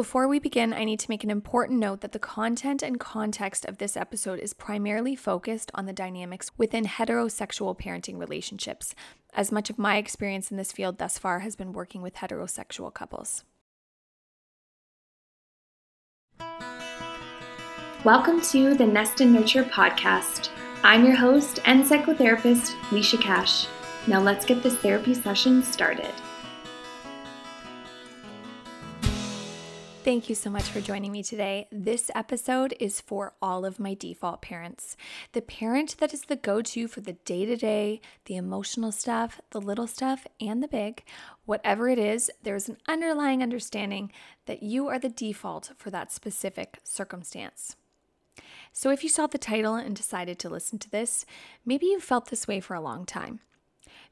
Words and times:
Before 0.00 0.26
we 0.26 0.38
begin, 0.38 0.72
I 0.72 0.84
need 0.84 0.98
to 1.00 1.10
make 1.10 1.24
an 1.24 1.30
important 1.30 1.78
note 1.78 2.00
that 2.00 2.12
the 2.12 2.18
content 2.18 2.82
and 2.82 2.98
context 2.98 3.66
of 3.66 3.76
this 3.76 3.98
episode 3.98 4.38
is 4.38 4.54
primarily 4.54 5.14
focused 5.14 5.70
on 5.74 5.84
the 5.84 5.92
dynamics 5.92 6.50
within 6.56 6.86
heterosexual 6.86 7.78
parenting 7.78 8.18
relationships, 8.18 8.94
as 9.34 9.52
much 9.52 9.68
of 9.68 9.78
my 9.78 9.98
experience 9.98 10.50
in 10.50 10.56
this 10.56 10.72
field 10.72 10.96
thus 10.96 11.18
far 11.18 11.40
has 11.40 11.54
been 11.54 11.74
working 11.74 12.00
with 12.00 12.14
heterosexual 12.14 12.94
couples. 12.94 13.44
Welcome 18.02 18.40
to 18.52 18.74
the 18.74 18.86
Nest 18.86 19.20
and 19.20 19.34
Nurture 19.34 19.64
podcast. 19.64 20.48
I'm 20.82 21.04
your 21.04 21.16
host 21.16 21.58
and 21.66 21.84
psychotherapist, 21.84 22.70
Lisha 22.88 23.20
Cash. 23.20 23.66
Now 24.06 24.22
let's 24.22 24.46
get 24.46 24.62
this 24.62 24.76
therapy 24.76 25.12
session 25.12 25.62
started. 25.62 26.14
Thank 30.02 30.30
you 30.30 30.34
so 30.34 30.48
much 30.48 30.62
for 30.62 30.80
joining 30.80 31.12
me 31.12 31.22
today. 31.22 31.68
This 31.70 32.10
episode 32.14 32.74
is 32.80 33.02
for 33.02 33.34
all 33.42 33.66
of 33.66 33.78
my 33.78 33.92
default 33.92 34.40
parents. 34.40 34.96
The 35.32 35.42
parent 35.42 35.98
that 35.98 36.14
is 36.14 36.22
the 36.22 36.36
go 36.36 36.62
to 36.62 36.88
for 36.88 37.02
the 37.02 37.12
day 37.12 37.44
to 37.44 37.54
day, 37.54 38.00
the 38.24 38.36
emotional 38.36 38.92
stuff, 38.92 39.42
the 39.50 39.60
little 39.60 39.86
stuff, 39.86 40.26
and 40.40 40.62
the 40.62 40.68
big. 40.68 41.04
Whatever 41.44 41.90
it 41.90 41.98
is, 41.98 42.30
there's 42.42 42.66
an 42.66 42.78
underlying 42.88 43.42
understanding 43.42 44.10
that 44.46 44.62
you 44.62 44.88
are 44.88 44.98
the 44.98 45.10
default 45.10 45.72
for 45.76 45.90
that 45.90 46.10
specific 46.10 46.78
circumstance. 46.82 47.76
So, 48.72 48.90
if 48.90 49.02
you 49.02 49.10
saw 49.10 49.26
the 49.26 49.36
title 49.36 49.74
and 49.74 49.94
decided 49.94 50.38
to 50.38 50.48
listen 50.48 50.78
to 50.78 50.90
this, 50.90 51.26
maybe 51.66 51.84
you've 51.84 52.02
felt 52.02 52.30
this 52.30 52.48
way 52.48 52.60
for 52.60 52.74
a 52.74 52.80
long 52.80 53.04
time. 53.04 53.40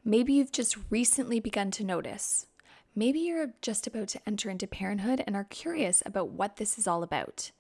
Maybe 0.05 0.35
you've 0.35 0.53
just 0.53 0.77
recently 0.91 1.41
begun 1.41 1.71
to 1.71 1.83
notice 1.83 2.47
Maybe 2.95 3.21
you're 3.21 3.55
just 3.63 3.87
about 3.87 4.09
to 4.09 4.21
enter 4.27 4.51
into 4.51 4.67
parenthood 4.67 5.23
and 5.27 5.37
are 5.37 5.45
curious 5.45 6.03
about 6.05 6.31
what 6.31 6.57
this 6.57 6.79
is 6.79 6.87
all 6.87 7.03
about. 7.03 7.53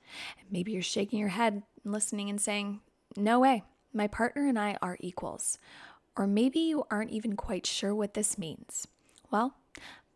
Maybe 0.50 0.72
you're 0.72 0.82
shaking 0.82 1.18
your 1.18 1.28
head, 1.28 1.62
listening, 1.84 2.28
and 2.28 2.40
saying, 2.40 2.80
No 3.16 3.40
way, 3.40 3.62
my 3.92 4.06
partner 4.06 4.46
and 4.46 4.58
I 4.58 4.76
are 4.82 4.96
equals. 5.00 5.58
Or 6.16 6.26
maybe 6.26 6.58
you 6.58 6.84
aren't 6.90 7.10
even 7.10 7.36
quite 7.36 7.66
sure 7.66 7.94
what 7.94 8.14
this 8.14 8.38
means. 8.38 8.88
Well, 9.30 9.54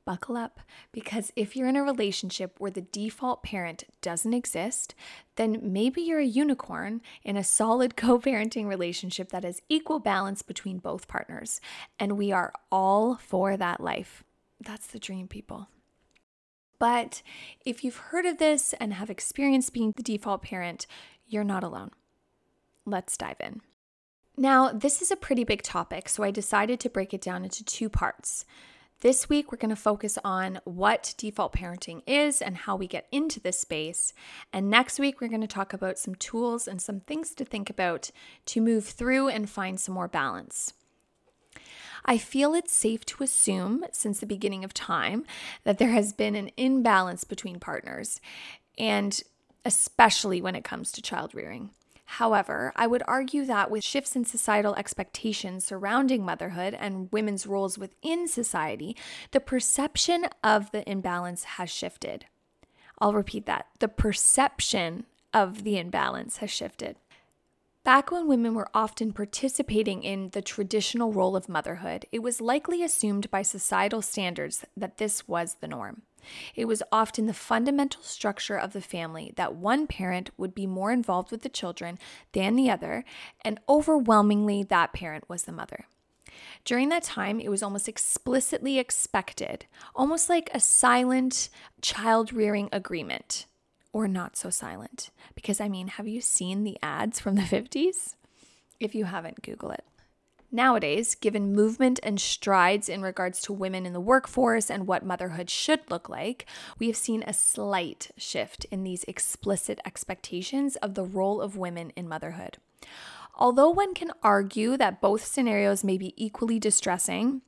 buckle 0.04 0.36
up 0.36 0.60
because 0.90 1.32
if 1.36 1.54
you're 1.54 1.68
in 1.68 1.76
a 1.76 1.82
relationship 1.82 2.56
where 2.58 2.70
the 2.70 2.80
default 2.80 3.42
parent 3.42 3.84
doesn't 4.00 4.34
exist, 4.34 4.94
then 5.36 5.60
maybe 5.62 6.02
you're 6.02 6.18
a 6.18 6.24
unicorn 6.24 7.00
in 7.22 7.36
a 7.36 7.44
solid 7.44 7.96
co 7.96 8.18
parenting 8.18 8.66
relationship 8.66 9.30
that 9.30 9.44
has 9.44 9.62
equal 9.68 10.00
balance 10.00 10.42
between 10.42 10.78
both 10.78 11.08
partners. 11.08 11.60
And 11.98 12.18
we 12.18 12.32
are 12.32 12.52
all 12.70 13.16
for 13.16 13.56
that 13.56 13.80
life. 13.80 14.24
That's 14.64 14.86
the 14.86 14.98
dream, 14.98 15.28
people. 15.28 15.68
But 16.78 17.22
if 17.64 17.84
you've 17.84 17.96
heard 17.96 18.26
of 18.26 18.38
this 18.38 18.72
and 18.74 18.94
have 18.94 19.10
experienced 19.10 19.72
being 19.72 19.92
the 19.96 20.02
default 20.02 20.42
parent, 20.42 20.86
you're 21.26 21.44
not 21.44 21.62
alone. 21.62 21.90
Let's 22.84 23.16
dive 23.16 23.36
in. 23.40 23.60
Now, 24.36 24.72
this 24.72 25.02
is 25.02 25.10
a 25.10 25.16
pretty 25.16 25.44
big 25.44 25.62
topic, 25.62 26.08
so 26.08 26.22
I 26.22 26.30
decided 26.30 26.80
to 26.80 26.90
break 26.90 27.12
it 27.14 27.20
down 27.20 27.44
into 27.44 27.64
two 27.64 27.88
parts. 27.88 28.44
This 29.00 29.28
week, 29.28 29.50
we're 29.50 29.58
going 29.58 29.70
to 29.70 29.76
focus 29.76 30.16
on 30.24 30.60
what 30.64 31.14
default 31.18 31.52
parenting 31.52 32.02
is 32.06 32.40
and 32.40 32.56
how 32.56 32.76
we 32.76 32.86
get 32.86 33.08
into 33.12 33.40
this 33.40 33.60
space. 33.60 34.12
And 34.52 34.70
next 34.70 34.98
week, 34.98 35.20
we're 35.20 35.28
going 35.28 35.40
to 35.40 35.46
talk 35.46 35.72
about 35.72 35.98
some 35.98 36.14
tools 36.14 36.66
and 36.66 36.80
some 36.80 37.00
things 37.00 37.34
to 37.34 37.44
think 37.44 37.68
about 37.68 38.10
to 38.46 38.60
move 38.60 38.84
through 38.84 39.28
and 39.28 39.50
find 39.50 39.78
some 39.78 39.94
more 39.94 40.08
balance. 40.08 40.72
I 42.04 42.18
feel 42.18 42.54
it's 42.54 42.72
safe 42.72 43.04
to 43.06 43.22
assume 43.22 43.84
since 43.92 44.20
the 44.20 44.26
beginning 44.26 44.64
of 44.64 44.74
time 44.74 45.24
that 45.64 45.78
there 45.78 45.90
has 45.90 46.12
been 46.12 46.34
an 46.34 46.50
imbalance 46.56 47.24
between 47.24 47.60
partners, 47.60 48.20
and 48.76 49.22
especially 49.64 50.42
when 50.42 50.56
it 50.56 50.64
comes 50.64 50.90
to 50.92 51.02
child 51.02 51.34
rearing. 51.34 51.70
However, 52.16 52.72
I 52.76 52.86
would 52.88 53.02
argue 53.08 53.46
that 53.46 53.70
with 53.70 53.84
shifts 53.84 54.16
in 54.16 54.24
societal 54.24 54.74
expectations 54.74 55.64
surrounding 55.64 56.24
motherhood 56.24 56.74
and 56.74 57.10
women's 57.10 57.46
roles 57.46 57.78
within 57.78 58.28
society, 58.28 58.96
the 59.30 59.40
perception 59.40 60.26
of 60.44 60.72
the 60.72 60.86
imbalance 60.90 61.44
has 61.44 61.70
shifted. 61.70 62.26
I'll 62.98 63.14
repeat 63.14 63.46
that 63.46 63.66
the 63.78 63.88
perception 63.88 65.06
of 65.32 65.64
the 65.64 65.78
imbalance 65.78 66.38
has 66.38 66.50
shifted. 66.50 66.96
Back 67.84 68.12
when 68.12 68.28
women 68.28 68.54
were 68.54 68.68
often 68.72 69.12
participating 69.12 70.04
in 70.04 70.30
the 70.30 70.42
traditional 70.42 71.12
role 71.12 71.34
of 71.34 71.48
motherhood, 71.48 72.06
it 72.12 72.22
was 72.22 72.40
likely 72.40 72.84
assumed 72.84 73.28
by 73.28 73.42
societal 73.42 74.02
standards 74.02 74.64
that 74.76 74.98
this 74.98 75.26
was 75.26 75.56
the 75.60 75.66
norm. 75.66 76.02
It 76.54 76.66
was 76.66 76.84
often 76.92 77.26
the 77.26 77.34
fundamental 77.34 78.04
structure 78.04 78.56
of 78.56 78.72
the 78.72 78.80
family 78.80 79.32
that 79.34 79.56
one 79.56 79.88
parent 79.88 80.30
would 80.36 80.54
be 80.54 80.64
more 80.64 80.92
involved 80.92 81.32
with 81.32 81.42
the 81.42 81.48
children 81.48 81.98
than 82.30 82.54
the 82.54 82.70
other, 82.70 83.04
and 83.44 83.58
overwhelmingly 83.68 84.62
that 84.62 84.92
parent 84.92 85.28
was 85.28 85.42
the 85.42 85.50
mother. 85.50 85.86
During 86.64 86.88
that 86.90 87.02
time, 87.02 87.40
it 87.40 87.48
was 87.48 87.64
almost 87.64 87.88
explicitly 87.88 88.78
expected, 88.78 89.66
almost 89.96 90.28
like 90.28 90.50
a 90.54 90.60
silent 90.60 91.48
child 91.80 92.32
rearing 92.32 92.68
agreement 92.70 93.46
or 93.92 94.08
not 94.08 94.36
so 94.36 94.50
silent. 94.50 95.10
Because 95.34 95.60
I 95.60 95.68
mean, 95.68 95.88
have 95.88 96.08
you 96.08 96.20
seen 96.20 96.64
the 96.64 96.78
ads 96.82 97.20
from 97.20 97.34
the 97.34 97.42
50s? 97.42 98.14
If 98.80 98.94
you 98.94 99.04
haven't, 99.04 99.42
Google 99.42 99.70
it. 99.70 99.84
Nowadays, 100.54 101.14
given 101.14 101.54
movement 101.54 101.98
and 102.02 102.20
strides 102.20 102.90
in 102.90 103.00
regards 103.00 103.40
to 103.42 103.54
women 103.54 103.86
in 103.86 103.94
the 103.94 104.00
workforce 104.00 104.70
and 104.70 104.86
what 104.86 105.02
motherhood 105.02 105.48
should 105.48 105.80
look 105.90 106.10
like, 106.10 106.44
we 106.78 106.88
have 106.88 106.96
seen 106.96 107.24
a 107.26 107.32
slight 107.32 108.10
shift 108.18 108.66
in 108.66 108.84
these 108.84 109.04
explicit 109.04 109.80
expectations 109.86 110.76
of 110.76 110.94
the 110.94 111.04
role 111.04 111.40
of 111.40 111.56
women 111.56 111.90
in 111.96 112.06
motherhood. 112.06 112.58
Although 113.34 113.70
one 113.70 113.94
can 113.94 114.12
argue 114.22 114.76
that 114.76 115.00
both 115.00 115.24
scenarios 115.24 115.82
may 115.82 115.96
be 115.96 116.12
equally 116.22 116.58
distressing, 116.58 117.40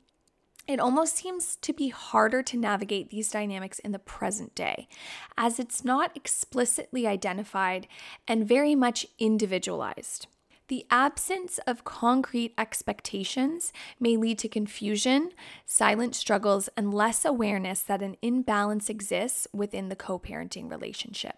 it 0.66 0.80
almost 0.80 1.16
seems 1.16 1.56
to 1.56 1.72
be 1.72 1.88
harder 1.88 2.42
to 2.42 2.56
navigate 2.56 3.10
these 3.10 3.30
dynamics 3.30 3.78
in 3.80 3.92
the 3.92 3.98
present 3.98 4.54
day, 4.54 4.88
as 5.36 5.58
it's 5.58 5.84
not 5.84 6.16
explicitly 6.16 7.06
identified 7.06 7.86
and 8.26 8.48
very 8.48 8.74
much 8.74 9.06
individualized. 9.18 10.26
The 10.68 10.86
absence 10.90 11.58
of 11.66 11.84
concrete 11.84 12.54
expectations 12.56 13.72
may 14.00 14.16
lead 14.16 14.38
to 14.38 14.48
confusion, 14.48 15.32
silent 15.66 16.14
struggles, 16.14 16.70
and 16.74 16.94
less 16.94 17.26
awareness 17.26 17.82
that 17.82 18.00
an 18.00 18.16
imbalance 18.22 18.88
exists 18.88 19.46
within 19.52 19.90
the 19.90 19.96
co 19.96 20.18
parenting 20.18 20.70
relationship. 20.70 21.36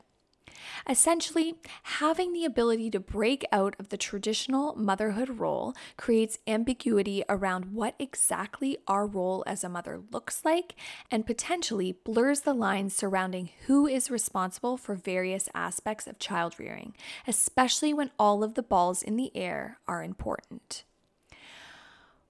Essentially, 0.88 1.54
having 1.82 2.32
the 2.32 2.44
ability 2.44 2.90
to 2.90 3.00
break 3.00 3.44
out 3.52 3.74
of 3.78 3.88
the 3.88 3.96
traditional 3.96 4.74
motherhood 4.74 5.38
role 5.38 5.74
creates 5.96 6.38
ambiguity 6.46 7.24
around 7.28 7.72
what 7.72 7.94
exactly 7.98 8.78
our 8.86 9.06
role 9.06 9.42
as 9.46 9.64
a 9.64 9.68
mother 9.68 10.00
looks 10.10 10.44
like 10.44 10.74
and 11.10 11.26
potentially 11.26 11.92
blurs 12.04 12.40
the 12.40 12.54
lines 12.54 12.94
surrounding 12.94 13.50
who 13.66 13.86
is 13.86 14.10
responsible 14.10 14.76
for 14.76 14.94
various 14.94 15.48
aspects 15.54 16.06
of 16.06 16.18
child 16.18 16.58
rearing, 16.58 16.94
especially 17.26 17.92
when 17.92 18.10
all 18.18 18.42
of 18.42 18.54
the 18.54 18.62
balls 18.62 19.02
in 19.02 19.16
the 19.16 19.34
air 19.36 19.78
are 19.86 20.02
important. 20.02 20.84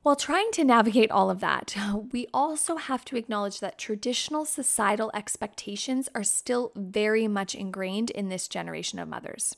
While 0.06 0.14
trying 0.14 0.52
to 0.52 0.62
navigate 0.62 1.10
all 1.10 1.30
of 1.30 1.40
that, 1.40 1.74
we 2.12 2.28
also 2.32 2.76
have 2.76 3.04
to 3.06 3.16
acknowledge 3.16 3.58
that 3.58 3.76
traditional 3.76 4.44
societal 4.44 5.10
expectations 5.12 6.08
are 6.14 6.22
still 6.22 6.70
very 6.76 7.26
much 7.26 7.56
ingrained 7.56 8.10
in 8.10 8.28
this 8.28 8.46
generation 8.46 9.00
of 9.00 9.08
mothers. 9.08 9.56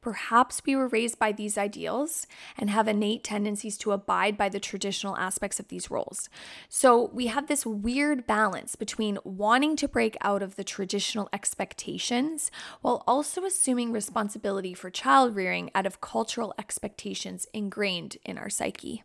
Perhaps 0.00 0.62
we 0.66 0.74
were 0.74 0.88
raised 0.88 1.20
by 1.20 1.30
these 1.30 1.56
ideals 1.56 2.26
and 2.58 2.70
have 2.70 2.88
innate 2.88 3.22
tendencies 3.22 3.78
to 3.78 3.92
abide 3.92 4.36
by 4.36 4.48
the 4.48 4.58
traditional 4.58 5.16
aspects 5.16 5.60
of 5.60 5.68
these 5.68 5.92
roles. 5.92 6.28
So 6.68 7.08
we 7.12 7.28
have 7.28 7.46
this 7.46 7.64
weird 7.64 8.26
balance 8.26 8.74
between 8.74 9.20
wanting 9.22 9.76
to 9.76 9.86
break 9.86 10.16
out 10.22 10.42
of 10.42 10.56
the 10.56 10.64
traditional 10.64 11.28
expectations 11.32 12.50
while 12.80 13.04
also 13.06 13.44
assuming 13.44 13.92
responsibility 13.92 14.74
for 14.74 14.90
child 14.90 15.36
rearing 15.36 15.70
out 15.72 15.86
of 15.86 16.00
cultural 16.00 16.52
expectations 16.58 17.46
ingrained 17.54 18.16
in 18.24 18.36
our 18.36 18.50
psyche. 18.50 19.04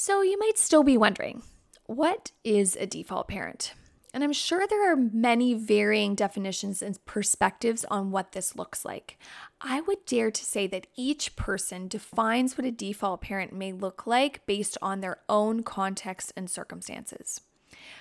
So 0.00 0.22
you 0.22 0.38
might 0.38 0.56
still 0.56 0.84
be 0.84 0.96
wondering 0.96 1.42
what 1.86 2.30
is 2.44 2.76
a 2.76 2.86
default 2.86 3.26
parent? 3.26 3.74
And 4.14 4.22
I'm 4.22 4.32
sure 4.32 4.64
there 4.64 4.92
are 4.92 4.96
many 4.96 5.54
varying 5.54 6.14
definitions 6.14 6.82
and 6.82 7.04
perspectives 7.04 7.84
on 7.86 8.12
what 8.12 8.30
this 8.30 8.54
looks 8.54 8.84
like. 8.84 9.18
I 9.60 9.80
would 9.80 10.06
dare 10.06 10.30
to 10.30 10.44
say 10.44 10.68
that 10.68 10.86
each 10.94 11.34
person 11.34 11.88
defines 11.88 12.56
what 12.56 12.64
a 12.64 12.70
default 12.70 13.22
parent 13.22 13.52
may 13.52 13.72
look 13.72 14.06
like 14.06 14.46
based 14.46 14.78
on 14.80 15.00
their 15.00 15.18
own 15.28 15.64
context 15.64 16.32
and 16.36 16.48
circumstances. 16.48 17.40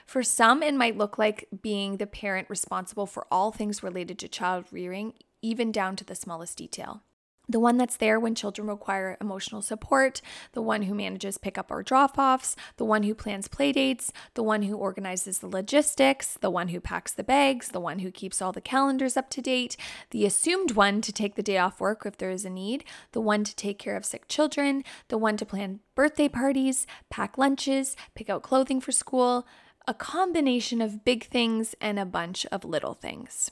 For 0.06 0.22
some, 0.22 0.62
it 0.62 0.76
might 0.76 1.00
look 1.00 1.18
like 1.18 1.48
being 1.64 1.98
the 1.98 2.06
parent 2.06 2.48
responsible 2.48 3.08
for 3.08 3.26
all 3.32 3.52
things 3.52 3.82
related 3.82 4.20
to 4.20 4.28
child 4.28 4.66
rearing, 4.70 5.14
even 5.42 5.72
down 5.72 5.96
to 5.96 6.06
the 6.06 6.14
smallest 6.14 6.60
detail. 6.60 7.02
The 7.50 7.60
one 7.60 7.78
that's 7.78 7.98
there 7.98 8.20
when 8.20 8.36
children 8.36 8.68
require 8.68 9.18
emotional 9.22 9.62
support, 9.62 10.22
the 10.52 10.62
one 10.62 10.84
who 10.84 10.94
manages 10.94 11.38
pickup 11.38 11.72
or 11.72 11.82
drop 11.82 12.18
offs, 12.18 12.56
the 12.78 12.86
one 12.86 13.04
who 13.04 13.16
plans 13.16 13.48
play 13.48 13.72
dates, 13.72 14.12
the 14.34 14.44
one 14.44 14.64
who 14.64 14.76
organizes 14.76 15.40
the 15.40 15.48
logistics, 15.48 16.38
the 16.42 16.50
one 16.50 16.70
who 16.70 16.82
packs 16.82 17.14
the 17.14 17.24
bags, 17.24 17.70
the 17.70 17.80
one 17.80 18.00
who 18.00 18.12
keeps 18.12 18.42
all 18.42 18.52
the 18.52 18.62
calendars 18.62 19.16
up 19.16 19.30
to 19.30 19.42
date, 19.42 19.78
the 20.12 20.26
assumed 20.26 20.72
one 20.72 21.02
to 21.02 21.14
take 21.14 21.36
the 21.36 21.44
day 21.44 21.58
off 21.58 21.80
work 21.80 22.06
if 22.06 22.18
there 22.18 22.32
is 22.32 22.46
a 22.46 22.50
need, 22.50 22.84
the 23.14 23.22
one 23.22 23.44
to 23.44 23.56
take 23.56 23.80
care 23.80 23.96
of 23.96 24.06
sick 24.06 24.28
children, 24.28 24.84
the 25.08 25.18
one 25.18 25.38
to 25.38 25.46
plan 25.46 25.80
birthday 25.96 26.28
parties, 26.28 26.86
pack 27.10 27.38
lunches, 27.38 27.96
pick 28.14 28.30
out 28.30 28.44
clothing 28.44 28.82
for 28.82 28.92
school, 28.92 29.48
a 29.88 29.94
combination 29.94 30.82
of 30.82 31.06
big 31.06 31.26
things 31.28 31.74
and 31.80 31.98
a 31.98 32.06
bunch 32.06 32.46
of 32.52 32.66
little 32.66 32.94
things. 32.94 33.52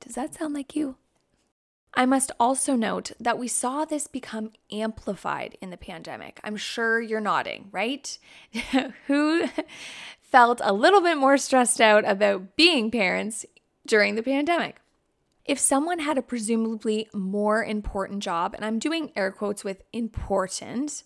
Does 0.00 0.16
that 0.16 0.34
sound 0.34 0.54
like 0.54 0.74
you? 0.74 0.96
I 1.94 2.06
must 2.06 2.30
also 2.38 2.76
note 2.76 3.12
that 3.18 3.38
we 3.38 3.48
saw 3.48 3.84
this 3.84 4.06
become 4.06 4.52
amplified 4.70 5.56
in 5.60 5.70
the 5.70 5.76
pandemic. 5.76 6.40
I'm 6.44 6.56
sure 6.56 7.00
you're 7.00 7.20
nodding, 7.20 7.68
right? 7.72 8.18
Who 9.06 9.48
felt 10.20 10.60
a 10.62 10.72
little 10.72 11.00
bit 11.00 11.16
more 11.16 11.38
stressed 11.38 11.80
out 11.80 12.08
about 12.08 12.56
being 12.56 12.90
parents 12.90 13.46
during 13.86 14.14
the 14.14 14.22
pandemic? 14.22 14.80
If 15.44 15.58
someone 15.58 16.00
had 16.00 16.18
a 16.18 16.22
presumably 16.22 17.08
more 17.14 17.64
important 17.64 18.22
job, 18.22 18.54
and 18.54 18.64
I'm 18.64 18.78
doing 18.78 19.10
air 19.16 19.32
quotes 19.32 19.64
with 19.64 19.82
important, 19.92 21.02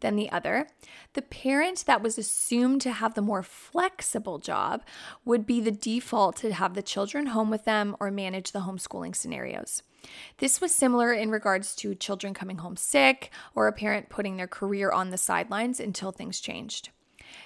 than 0.00 0.16
the 0.16 0.30
other, 0.30 0.68
the 1.14 1.22
parent 1.22 1.84
that 1.86 2.02
was 2.02 2.18
assumed 2.18 2.80
to 2.82 2.92
have 2.92 3.14
the 3.14 3.22
more 3.22 3.42
flexible 3.42 4.38
job 4.38 4.82
would 5.24 5.46
be 5.46 5.60
the 5.60 5.70
default 5.70 6.36
to 6.36 6.52
have 6.52 6.74
the 6.74 6.82
children 6.82 7.26
home 7.26 7.50
with 7.50 7.64
them 7.64 7.96
or 8.00 8.10
manage 8.10 8.52
the 8.52 8.60
homeschooling 8.60 9.14
scenarios. 9.14 9.82
This 10.38 10.60
was 10.60 10.74
similar 10.74 11.12
in 11.12 11.30
regards 11.30 11.74
to 11.76 11.94
children 11.94 12.34
coming 12.34 12.58
home 12.58 12.76
sick 12.76 13.30
or 13.54 13.66
a 13.66 13.72
parent 13.72 14.08
putting 14.08 14.36
their 14.36 14.46
career 14.46 14.90
on 14.90 15.10
the 15.10 15.18
sidelines 15.18 15.80
until 15.80 16.12
things 16.12 16.40
changed. 16.40 16.90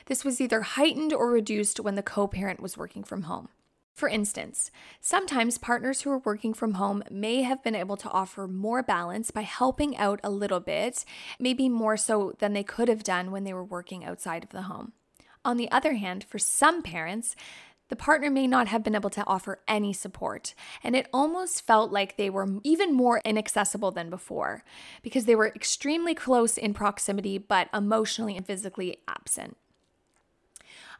This 0.06 0.24
was 0.24 0.40
either 0.40 0.62
heightened 0.62 1.12
or 1.12 1.30
reduced 1.30 1.80
when 1.80 1.94
the 1.94 2.02
co 2.02 2.26
parent 2.26 2.60
was 2.60 2.76
working 2.76 3.04
from 3.04 3.22
home. 3.22 3.48
For 3.94 4.08
instance, 4.08 4.70
sometimes 5.00 5.58
partners 5.58 6.00
who 6.00 6.10
are 6.10 6.18
working 6.18 6.54
from 6.54 6.74
home 6.74 7.02
may 7.10 7.42
have 7.42 7.62
been 7.62 7.74
able 7.74 7.96
to 7.98 8.10
offer 8.10 8.48
more 8.48 8.82
balance 8.82 9.30
by 9.30 9.42
helping 9.42 9.96
out 9.98 10.18
a 10.24 10.30
little 10.30 10.60
bit, 10.60 11.04
maybe 11.38 11.68
more 11.68 11.96
so 11.96 12.34
than 12.38 12.54
they 12.54 12.64
could 12.64 12.88
have 12.88 13.04
done 13.04 13.30
when 13.30 13.44
they 13.44 13.52
were 13.52 13.64
working 13.64 14.04
outside 14.04 14.44
of 14.44 14.50
the 14.50 14.62
home. 14.62 14.92
On 15.44 15.56
the 15.56 15.70
other 15.70 15.94
hand, 15.94 16.24
for 16.24 16.38
some 16.38 16.82
parents, 16.82 17.36
the 17.92 17.96
partner 17.96 18.30
may 18.30 18.46
not 18.46 18.68
have 18.68 18.82
been 18.82 18.94
able 18.94 19.10
to 19.10 19.26
offer 19.26 19.60
any 19.68 19.92
support, 19.92 20.54
and 20.82 20.96
it 20.96 21.08
almost 21.12 21.66
felt 21.66 21.92
like 21.92 22.16
they 22.16 22.30
were 22.30 22.48
even 22.64 22.94
more 22.94 23.20
inaccessible 23.22 23.90
than 23.90 24.08
before 24.08 24.64
because 25.02 25.26
they 25.26 25.34
were 25.34 25.48
extremely 25.48 26.14
close 26.14 26.56
in 26.56 26.72
proximity 26.72 27.36
but 27.36 27.68
emotionally 27.74 28.34
and 28.34 28.46
physically 28.46 28.96
absent. 29.06 29.58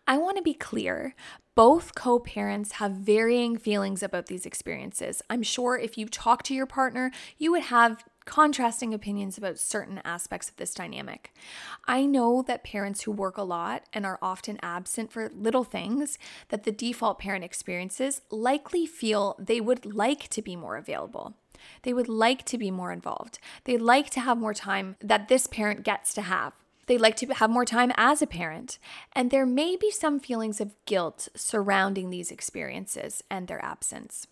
I 0.06 0.19
want 0.19 0.37
to 0.37 0.43
be 0.43 0.53
clear. 0.53 1.15
Both 1.55 1.94
co 1.94 2.19
parents 2.19 2.73
have 2.73 2.93
varying 2.93 3.56
feelings 3.56 4.03
about 4.03 4.27
these 4.27 4.44
experiences. 4.44 5.23
I'm 5.31 5.43
sure 5.43 5.79
if 5.79 5.97
you 5.97 6.06
talk 6.06 6.43
to 6.43 6.55
your 6.55 6.67
partner, 6.67 7.11
you 7.39 7.53
would 7.53 7.62
have 7.62 8.05
contrasting 8.24 8.94
opinions 8.94 9.38
about 9.38 9.58
certain 9.58 10.00
aspects 10.04 10.48
of 10.48 10.56
this 10.56 10.74
dynamic. 10.74 11.32
I 11.86 12.06
know 12.06 12.42
that 12.42 12.64
parents 12.64 13.02
who 13.02 13.12
work 13.12 13.36
a 13.36 13.42
lot 13.42 13.84
and 13.92 14.06
are 14.06 14.19
often 14.22 14.58
absent 14.62 15.12
for 15.12 15.28
little 15.30 15.64
things 15.64 16.19
that 16.48 16.64
the 16.64 16.72
default 16.72 17.19
parent 17.19 17.44
experiences 17.44 18.22
likely 18.30 18.86
feel 18.86 19.36
they 19.38 19.60
would 19.60 19.84
like 19.84 20.28
to 20.28 20.42
be 20.42 20.56
more 20.56 20.76
available. 20.76 21.34
They 21.82 21.92
would 21.92 22.08
like 22.08 22.44
to 22.46 22.58
be 22.58 22.70
more 22.70 22.92
involved. 22.92 23.38
They'd 23.64 23.80
like 23.80 24.10
to 24.10 24.20
have 24.20 24.38
more 24.38 24.54
time 24.54 24.96
that 25.00 25.28
this 25.28 25.46
parent 25.46 25.84
gets 25.84 26.12
to 26.14 26.22
have. 26.22 26.54
They 26.86 26.98
like 26.98 27.16
to 27.16 27.26
have 27.34 27.50
more 27.50 27.64
time 27.64 27.92
as 27.96 28.22
a 28.22 28.26
parent. 28.26 28.78
And 29.12 29.30
there 29.30 29.46
may 29.46 29.76
be 29.76 29.90
some 29.90 30.19
feelings 30.19 30.60
of 30.60 30.74
guilt 30.84 31.28
surrounding 31.34 32.10
these 32.10 32.30
experiences 32.30 33.22
and 33.30 33.46
their 33.46 33.64
absence. 33.64 34.26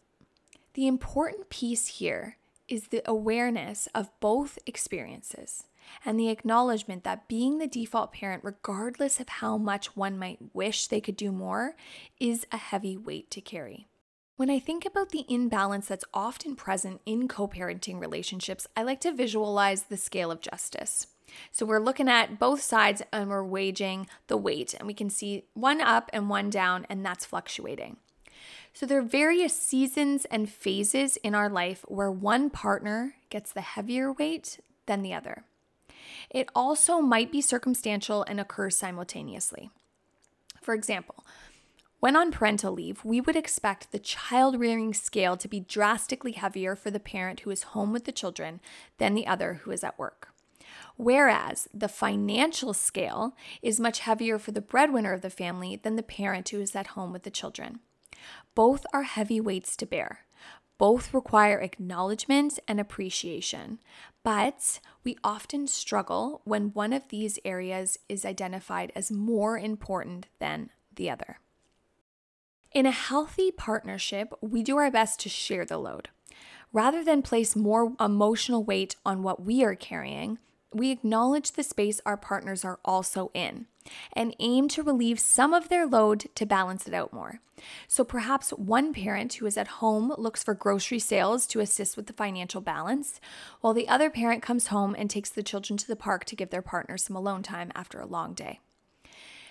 The 0.74 0.86
important 0.86 1.50
piece 1.50 1.86
here 1.86 2.36
is 2.70 2.88
the 2.88 3.02
awareness 3.04 3.88
of 3.94 4.08
both 4.20 4.58
experiences 4.64 5.64
and 6.04 6.18
the 6.18 6.28
acknowledgement 6.28 7.04
that 7.04 7.28
being 7.28 7.58
the 7.58 7.66
default 7.66 8.12
parent, 8.12 8.44
regardless 8.44 9.20
of 9.20 9.28
how 9.28 9.58
much 9.58 9.96
one 9.96 10.18
might 10.18 10.38
wish 10.54 10.86
they 10.86 11.00
could 11.00 11.16
do 11.16 11.32
more, 11.32 11.74
is 12.18 12.46
a 12.52 12.56
heavy 12.56 12.96
weight 12.96 13.30
to 13.32 13.40
carry. 13.40 13.88
When 14.36 14.48
I 14.48 14.58
think 14.58 14.86
about 14.86 15.10
the 15.10 15.26
imbalance 15.28 15.88
that's 15.88 16.04
often 16.14 16.56
present 16.56 17.02
in 17.04 17.28
co 17.28 17.46
parenting 17.46 18.00
relationships, 18.00 18.66
I 18.76 18.82
like 18.82 19.00
to 19.00 19.12
visualize 19.12 19.84
the 19.84 19.98
scale 19.98 20.30
of 20.30 20.40
justice. 20.40 21.08
So 21.52 21.66
we're 21.66 21.78
looking 21.78 22.08
at 22.08 22.38
both 22.38 22.62
sides 22.62 23.02
and 23.12 23.28
we're 23.28 23.44
waging 23.44 24.06
the 24.28 24.38
weight, 24.38 24.74
and 24.74 24.86
we 24.86 24.94
can 24.94 25.10
see 25.10 25.44
one 25.54 25.80
up 25.80 26.08
and 26.12 26.30
one 26.30 26.50
down, 26.50 26.86
and 26.88 27.04
that's 27.04 27.26
fluctuating. 27.26 27.98
So, 28.72 28.86
there 28.86 28.98
are 28.98 29.02
various 29.02 29.54
seasons 29.54 30.24
and 30.26 30.48
phases 30.48 31.16
in 31.18 31.34
our 31.34 31.48
life 31.48 31.84
where 31.88 32.10
one 32.10 32.50
partner 32.50 33.14
gets 33.28 33.52
the 33.52 33.60
heavier 33.60 34.12
weight 34.12 34.60
than 34.86 35.02
the 35.02 35.12
other. 35.12 35.44
It 36.30 36.48
also 36.54 37.00
might 37.00 37.32
be 37.32 37.40
circumstantial 37.40 38.22
and 38.22 38.40
occurs 38.40 38.76
simultaneously. 38.76 39.70
For 40.60 40.74
example, 40.74 41.24
when 42.00 42.16
on 42.16 42.32
parental 42.32 42.72
leave, 42.72 43.04
we 43.04 43.20
would 43.20 43.36
expect 43.36 43.92
the 43.92 43.98
child 43.98 44.58
rearing 44.58 44.94
scale 44.94 45.36
to 45.36 45.48
be 45.48 45.60
drastically 45.60 46.32
heavier 46.32 46.74
for 46.74 46.90
the 46.90 46.98
parent 47.00 47.40
who 47.40 47.50
is 47.50 47.74
home 47.74 47.92
with 47.92 48.06
the 48.06 48.12
children 48.12 48.60
than 48.96 49.14
the 49.14 49.26
other 49.26 49.60
who 49.62 49.70
is 49.70 49.84
at 49.84 49.98
work. 49.98 50.28
Whereas 50.96 51.68
the 51.74 51.88
financial 51.88 52.72
scale 52.72 53.34
is 53.60 53.80
much 53.80 54.00
heavier 54.00 54.38
for 54.38 54.52
the 54.52 54.62
breadwinner 54.62 55.12
of 55.12 55.20
the 55.20 55.30
family 55.30 55.76
than 55.76 55.96
the 55.96 56.02
parent 56.02 56.48
who 56.48 56.60
is 56.60 56.74
at 56.74 56.88
home 56.88 57.12
with 57.12 57.24
the 57.24 57.30
children. 57.30 57.80
Both 58.54 58.86
are 58.92 59.02
heavy 59.02 59.40
weights 59.40 59.76
to 59.76 59.86
bear. 59.86 60.20
Both 60.78 61.12
require 61.12 61.58
acknowledgement 61.58 62.58
and 62.66 62.80
appreciation, 62.80 63.80
but 64.22 64.80
we 65.04 65.16
often 65.22 65.66
struggle 65.66 66.40
when 66.44 66.72
one 66.72 66.94
of 66.94 67.08
these 67.08 67.38
areas 67.44 67.98
is 68.08 68.24
identified 68.24 68.90
as 68.96 69.10
more 69.10 69.58
important 69.58 70.28
than 70.38 70.70
the 70.94 71.10
other. 71.10 71.38
In 72.72 72.86
a 72.86 72.92
healthy 72.92 73.50
partnership, 73.50 74.32
we 74.40 74.62
do 74.62 74.78
our 74.78 74.90
best 74.90 75.20
to 75.20 75.28
share 75.28 75.64
the 75.64 75.76
load. 75.76 76.08
Rather 76.72 77.04
than 77.04 77.20
place 77.20 77.56
more 77.56 77.92
emotional 77.98 78.62
weight 78.62 78.94
on 79.04 79.22
what 79.22 79.42
we 79.44 79.64
are 79.64 79.74
carrying, 79.74 80.38
we 80.72 80.90
acknowledge 80.90 81.52
the 81.52 81.62
space 81.62 82.00
our 82.06 82.16
partners 82.16 82.64
are 82.64 82.78
also 82.84 83.30
in 83.34 83.66
and 84.12 84.36
aim 84.38 84.68
to 84.68 84.82
relieve 84.82 85.18
some 85.18 85.52
of 85.52 85.68
their 85.68 85.86
load 85.86 86.26
to 86.34 86.46
balance 86.46 86.86
it 86.86 86.94
out 86.94 87.12
more. 87.12 87.40
So 87.88 88.04
perhaps 88.04 88.50
one 88.50 88.92
parent 88.92 89.34
who 89.34 89.46
is 89.46 89.56
at 89.56 89.68
home 89.68 90.14
looks 90.16 90.42
for 90.42 90.54
grocery 90.54 90.98
sales 90.98 91.46
to 91.48 91.60
assist 91.60 91.96
with 91.96 92.06
the 92.06 92.12
financial 92.12 92.60
balance, 92.60 93.20
while 93.60 93.74
the 93.74 93.88
other 93.88 94.10
parent 94.10 94.42
comes 94.42 94.68
home 94.68 94.94
and 94.98 95.10
takes 95.10 95.30
the 95.30 95.42
children 95.42 95.76
to 95.78 95.86
the 95.86 95.96
park 95.96 96.24
to 96.26 96.36
give 96.36 96.50
their 96.50 96.62
partner 96.62 96.96
some 96.96 97.16
alone 97.16 97.42
time 97.42 97.72
after 97.74 98.00
a 98.00 98.06
long 98.06 98.32
day. 98.32 98.60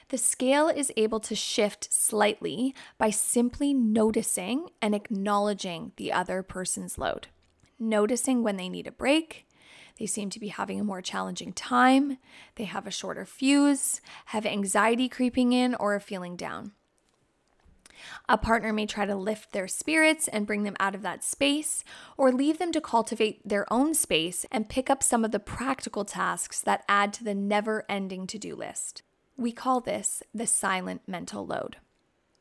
The 0.10 0.18
scale 0.18 0.70
is 0.70 0.92
able 0.98 1.20
to 1.20 1.36
shift 1.36 1.94
slightly 1.94 2.74
by 2.98 3.12
simply 3.12 3.76
noticing 3.76 4.70
and 4.82 4.96
acknowledging 4.96 5.92
the 5.98 6.12
other 6.12 6.42
person's 6.42 6.98
load. 6.98 7.28
Noticing 7.78 8.42
when 8.42 8.58
they 8.58 8.70
need 8.70 8.88
a 8.88 8.92
break, 8.92 9.46
they 10.00 10.06
seem 10.06 10.30
to 10.30 10.40
be 10.40 10.48
having 10.48 10.80
a 10.80 10.84
more 10.84 11.02
challenging 11.02 11.52
time. 11.52 12.18
They 12.56 12.64
have 12.64 12.88
a 12.88 12.92
shorter 12.92 13.26
fuse, 13.26 14.00
have 14.28 14.46
anxiety 14.46 15.10
creeping 15.10 15.52
in, 15.52 15.76
or 15.76 15.96
are 15.96 16.00
feeling 16.00 16.38
down. 16.38 16.72
A 18.30 18.38
partner 18.38 18.72
may 18.72 18.86
try 18.86 19.06
to 19.06 19.16
lift 19.16 19.52
their 19.52 19.68
spirits 19.68 20.30
and 20.30 20.48
bring 20.48 20.64
them 20.64 20.78
out 20.80 20.96
of 20.96 21.02
that 21.02 21.24
space, 21.24 21.84
or 22.16 22.32
leave 22.32 22.58
them 22.58 22.72
to 22.72 22.80
cultivate 22.80 23.46
their 23.48 23.72
own 23.72 23.94
space 23.94 24.46
and 24.52 24.70
pick 24.70 24.90
up 24.90 25.04
some 25.04 25.26
of 25.26 25.32
the 25.32 25.40
practical 25.40 26.06
tasks 26.06 26.62
that 26.62 26.86
add 26.88 27.12
to 27.14 27.26
the 27.26 27.36
never 27.36 27.86
ending 27.90 28.26
to 28.28 28.40
do 28.40 28.56
list. 28.56 29.04
We 29.36 29.52
call 29.52 29.82
this 29.82 30.24
the 30.34 30.48
silent 30.48 31.02
mental 31.08 31.46
load. 31.46 31.78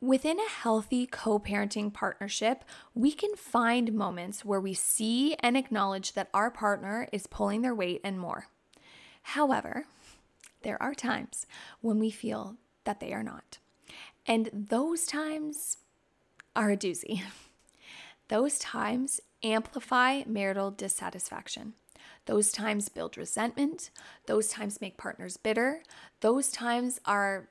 Within 0.00 0.38
a 0.38 0.48
healthy 0.48 1.06
co 1.06 1.40
parenting 1.40 1.92
partnership, 1.92 2.64
we 2.94 3.10
can 3.10 3.34
find 3.34 3.92
moments 3.92 4.44
where 4.44 4.60
we 4.60 4.72
see 4.72 5.34
and 5.40 5.56
acknowledge 5.56 6.12
that 6.12 6.30
our 6.32 6.50
partner 6.50 7.08
is 7.12 7.26
pulling 7.26 7.62
their 7.62 7.74
weight 7.74 8.00
and 8.04 8.18
more. 8.20 8.46
However, 9.22 9.86
there 10.62 10.80
are 10.80 10.94
times 10.94 11.46
when 11.80 11.98
we 11.98 12.10
feel 12.10 12.56
that 12.84 13.00
they 13.00 13.12
are 13.12 13.24
not. 13.24 13.58
And 14.24 14.50
those 14.52 15.04
times 15.04 15.78
are 16.54 16.70
a 16.70 16.76
doozy. 16.76 17.22
Those 18.28 18.58
times 18.58 19.20
amplify 19.42 20.22
marital 20.26 20.70
dissatisfaction. 20.70 21.72
Those 22.26 22.52
times 22.52 22.88
build 22.88 23.16
resentment. 23.16 23.90
Those 24.26 24.48
times 24.48 24.80
make 24.80 24.98
partners 24.98 25.38
bitter. 25.38 25.82
Those 26.20 26.50
times 26.50 27.00
are 27.06 27.48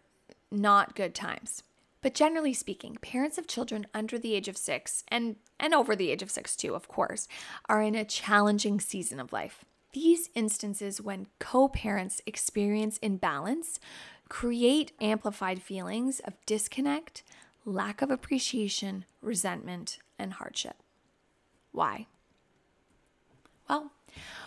not 0.51 0.96
good 0.96 1.16
times. 1.16 1.63
But 2.01 2.13
generally 2.13 2.54
speaking, 2.54 2.98
parents 3.01 3.38
of 3.38 3.48
children 3.48 3.88
under 3.94 4.20
the 4.20 4.34
age 4.34 4.48
of 4.48 4.58
six, 4.58 5.04
and 5.08 5.38
and 5.60 5.74
over 5.74 5.96
the 5.96 6.12
age 6.12 6.22
of 6.22 6.32
six, 6.32 6.56
too, 6.56 6.75
of 6.75 6.88
course, 6.88 7.27
are 7.68 7.82
in 7.82 7.96
a 7.96 8.06
challenging 8.06 8.80
season 8.80 9.20
of 9.20 9.34
life. 9.34 9.66
These 9.94 10.30
instances, 10.36 11.01
when 11.01 11.27
co 11.39 11.68
parents 11.68 12.22
experience 12.25 12.98
imbalance, 12.98 13.80
create 14.30 14.92
amplified 15.01 15.62
feelings 15.62 16.20
of 16.20 16.34
disconnect, 16.46 17.24
lack 17.66 18.01
of 18.01 18.12
appreciation, 18.12 19.06
resentment, 19.22 20.00
and 20.20 20.34
hardship. 20.34 20.75
Why? 21.72 22.08
Well, 23.70 23.92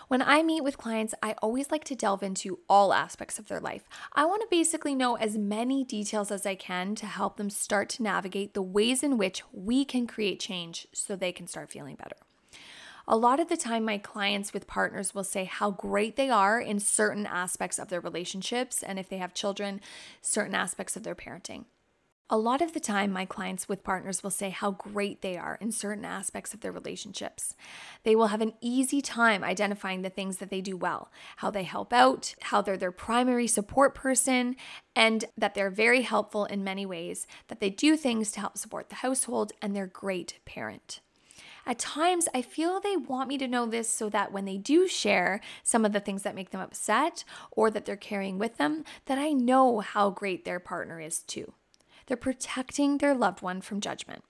when 0.07 0.21
I 0.21 0.43
meet 0.43 0.63
with 0.63 0.77
clients, 0.77 1.13
I 1.23 1.35
always 1.41 1.71
like 1.71 1.85
to 1.85 1.95
delve 1.95 2.23
into 2.23 2.59
all 2.67 2.91
aspects 2.91 3.39
of 3.39 3.47
their 3.47 3.59
life. 3.59 3.87
I 4.13 4.25
want 4.25 4.41
to 4.41 4.47
basically 4.49 4.93
know 4.93 5.15
as 5.15 5.37
many 5.37 5.83
details 5.85 6.31
as 6.31 6.45
I 6.45 6.55
can 6.55 6.95
to 6.95 7.05
help 7.05 7.37
them 7.37 7.49
start 7.49 7.87
to 7.89 8.03
navigate 8.03 8.53
the 8.53 8.61
ways 8.61 9.03
in 9.03 9.17
which 9.17 9.43
we 9.53 9.85
can 9.85 10.07
create 10.07 10.39
change 10.39 10.87
so 10.91 11.15
they 11.15 11.31
can 11.31 11.47
start 11.47 11.71
feeling 11.71 11.95
better. 11.95 12.17
A 13.07 13.15
lot 13.17 13.39
of 13.39 13.47
the 13.47 13.57
time, 13.57 13.85
my 13.85 13.97
clients 13.97 14.53
with 14.53 14.67
partners 14.67 15.15
will 15.15 15.23
say 15.23 15.45
how 15.45 15.71
great 15.71 16.17
they 16.17 16.29
are 16.29 16.59
in 16.59 16.79
certain 16.79 17.25
aspects 17.25 17.79
of 17.79 17.89
their 17.89 17.99
relationships, 17.99 18.83
and 18.83 18.99
if 18.99 19.09
they 19.09 19.17
have 19.17 19.33
children, 19.33 19.81
certain 20.21 20.55
aspects 20.55 20.95
of 20.95 21.03
their 21.03 21.15
parenting. 21.15 21.65
A 22.33 22.37
lot 22.37 22.61
of 22.61 22.71
the 22.71 22.79
time, 22.79 23.11
my 23.11 23.25
clients 23.25 23.67
with 23.67 23.83
partners 23.83 24.23
will 24.23 24.31
say 24.31 24.51
how 24.51 24.71
great 24.71 25.21
they 25.21 25.35
are 25.35 25.57
in 25.59 25.73
certain 25.73 26.05
aspects 26.05 26.53
of 26.53 26.61
their 26.61 26.71
relationships. 26.71 27.57
They 28.03 28.15
will 28.15 28.27
have 28.27 28.39
an 28.39 28.53
easy 28.61 29.01
time 29.01 29.43
identifying 29.43 30.01
the 30.01 30.09
things 30.09 30.37
that 30.37 30.49
they 30.49 30.61
do 30.61 30.77
well, 30.77 31.11
how 31.35 31.51
they 31.51 31.63
help 31.63 31.91
out, 31.91 32.33
how 32.43 32.61
they're 32.61 32.77
their 32.77 32.93
primary 32.93 33.47
support 33.47 33.93
person, 33.93 34.55
and 34.95 35.25
that 35.37 35.55
they're 35.55 35.69
very 35.69 36.03
helpful 36.03 36.45
in 36.45 36.63
many 36.63 36.85
ways, 36.85 37.27
that 37.49 37.59
they 37.59 37.69
do 37.69 37.97
things 37.97 38.31
to 38.31 38.39
help 38.39 38.57
support 38.57 38.87
the 38.87 38.95
household, 38.95 39.51
and 39.61 39.75
they're 39.75 39.85
great 39.85 40.39
parent. 40.45 41.01
At 41.65 41.79
times, 41.79 42.29
I 42.33 42.41
feel 42.41 42.79
they 42.79 42.95
want 42.95 43.27
me 43.27 43.37
to 43.39 43.47
know 43.47 43.65
this 43.65 43.89
so 43.89 44.07
that 44.07 44.31
when 44.31 44.45
they 44.45 44.57
do 44.57 44.87
share 44.87 45.41
some 45.63 45.83
of 45.83 45.91
the 45.91 45.99
things 45.99 46.23
that 46.23 46.33
make 46.33 46.51
them 46.51 46.61
upset 46.61 47.25
or 47.51 47.69
that 47.71 47.83
they're 47.83 47.97
carrying 47.97 48.39
with 48.39 48.55
them, 48.55 48.85
that 49.07 49.17
I 49.17 49.33
know 49.33 49.81
how 49.81 50.11
great 50.11 50.45
their 50.45 50.61
partner 50.61 51.01
is 51.01 51.19
too. 51.19 51.55
They're 52.05 52.17
protecting 52.17 52.97
their 52.97 53.13
loved 53.13 53.41
one 53.41 53.61
from 53.61 53.81
judgment. 53.81 54.23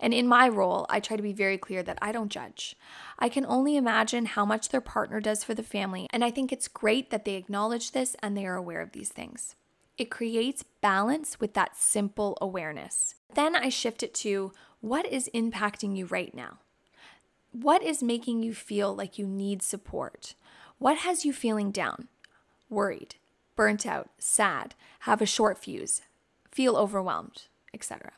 And 0.00 0.14
in 0.14 0.26
my 0.26 0.48
role, 0.48 0.86
I 0.88 1.00
try 1.00 1.16
to 1.16 1.22
be 1.22 1.32
very 1.32 1.58
clear 1.58 1.82
that 1.82 1.98
I 2.00 2.12
don't 2.12 2.30
judge. 2.30 2.76
I 3.18 3.28
can 3.28 3.44
only 3.46 3.76
imagine 3.76 4.26
how 4.26 4.44
much 4.44 4.70
their 4.70 4.80
partner 4.80 5.20
does 5.20 5.44
for 5.44 5.54
the 5.54 5.62
family, 5.62 6.06
and 6.10 6.24
I 6.24 6.30
think 6.30 6.52
it's 6.52 6.68
great 6.68 7.10
that 7.10 7.24
they 7.24 7.34
acknowledge 7.34 7.92
this 7.92 8.16
and 8.22 8.36
they 8.36 8.46
are 8.46 8.56
aware 8.56 8.80
of 8.80 8.92
these 8.92 9.10
things. 9.10 9.54
It 9.98 10.10
creates 10.10 10.62
balance 10.80 11.40
with 11.40 11.54
that 11.54 11.76
simple 11.76 12.36
awareness. 12.40 13.14
Then 13.34 13.56
I 13.56 13.68
shift 13.70 14.02
it 14.02 14.14
to 14.14 14.52
what 14.80 15.06
is 15.06 15.30
impacting 15.34 15.96
you 15.96 16.06
right 16.06 16.34
now? 16.34 16.58
What 17.52 17.82
is 17.82 18.02
making 18.02 18.42
you 18.42 18.54
feel 18.54 18.94
like 18.94 19.18
you 19.18 19.26
need 19.26 19.62
support? 19.62 20.34
What 20.78 20.98
has 20.98 21.24
you 21.24 21.32
feeling 21.32 21.70
down, 21.70 22.08
worried, 22.68 23.14
burnt 23.56 23.86
out, 23.86 24.10
sad, 24.18 24.74
have 25.00 25.22
a 25.22 25.26
short 25.26 25.58
fuse, 25.58 26.02
feel 26.56 26.74
overwhelmed, 26.74 27.42
etc. 27.74 28.12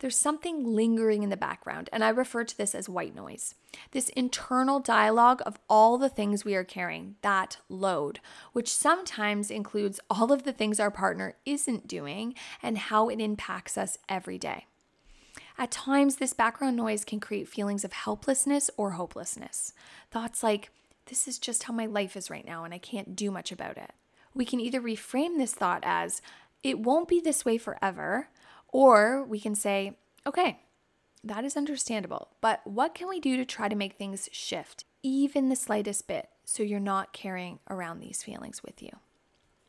There's 0.00 0.16
something 0.16 0.64
lingering 0.64 1.22
in 1.22 1.30
the 1.30 1.36
background, 1.36 1.88
and 1.92 2.04
I 2.04 2.10
refer 2.10 2.44
to 2.44 2.56
this 2.56 2.74
as 2.74 2.90
white 2.90 3.14
noise. 3.14 3.54
This 3.92 4.10
internal 4.10 4.80
dialogue 4.80 5.40
of 5.46 5.58
all 5.66 5.96
the 5.96 6.10
things 6.10 6.44
we 6.44 6.54
are 6.54 6.62
carrying, 6.62 7.16
that 7.22 7.56
load, 7.70 8.20
which 8.52 8.72
sometimes 8.72 9.50
includes 9.50 9.98
all 10.10 10.30
of 10.30 10.42
the 10.42 10.52
things 10.52 10.78
our 10.78 10.90
partner 10.90 11.36
isn't 11.46 11.88
doing 11.88 12.34
and 12.62 12.76
how 12.76 13.08
it 13.08 13.18
impacts 13.18 13.78
us 13.78 13.96
every 14.10 14.36
day. 14.36 14.66
At 15.56 15.70
times, 15.70 16.16
this 16.16 16.34
background 16.34 16.76
noise 16.76 17.04
can 17.04 17.18
create 17.18 17.48
feelings 17.48 17.82
of 17.82 17.94
helplessness 17.94 18.70
or 18.76 18.90
hopelessness. 18.92 19.72
Thoughts 20.10 20.42
like, 20.42 20.70
this 21.06 21.26
is 21.26 21.38
just 21.38 21.64
how 21.64 21.72
my 21.72 21.86
life 21.86 22.14
is 22.14 22.30
right 22.30 22.46
now 22.46 22.62
and 22.62 22.74
I 22.74 22.78
can't 22.78 23.16
do 23.16 23.30
much 23.30 23.50
about 23.50 23.78
it. 23.78 23.90
We 24.34 24.44
can 24.44 24.60
either 24.60 24.80
reframe 24.80 25.38
this 25.38 25.54
thought 25.54 25.82
as, 25.84 26.22
it 26.62 26.78
won't 26.78 27.08
be 27.08 27.20
this 27.20 27.44
way 27.44 27.58
forever. 27.58 28.28
Or 28.68 29.24
we 29.24 29.40
can 29.40 29.54
say, 29.54 29.96
okay, 30.26 30.60
that 31.24 31.44
is 31.44 31.56
understandable, 31.56 32.28
but 32.40 32.60
what 32.64 32.94
can 32.94 33.08
we 33.08 33.20
do 33.20 33.36
to 33.36 33.44
try 33.44 33.68
to 33.68 33.76
make 33.76 33.94
things 33.94 34.28
shift, 34.30 34.84
even 35.02 35.48
the 35.48 35.56
slightest 35.56 36.06
bit, 36.06 36.28
so 36.44 36.62
you're 36.62 36.80
not 36.80 37.12
carrying 37.12 37.58
around 37.68 38.00
these 38.00 38.22
feelings 38.22 38.62
with 38.62 38.82
you? 38.82 38.90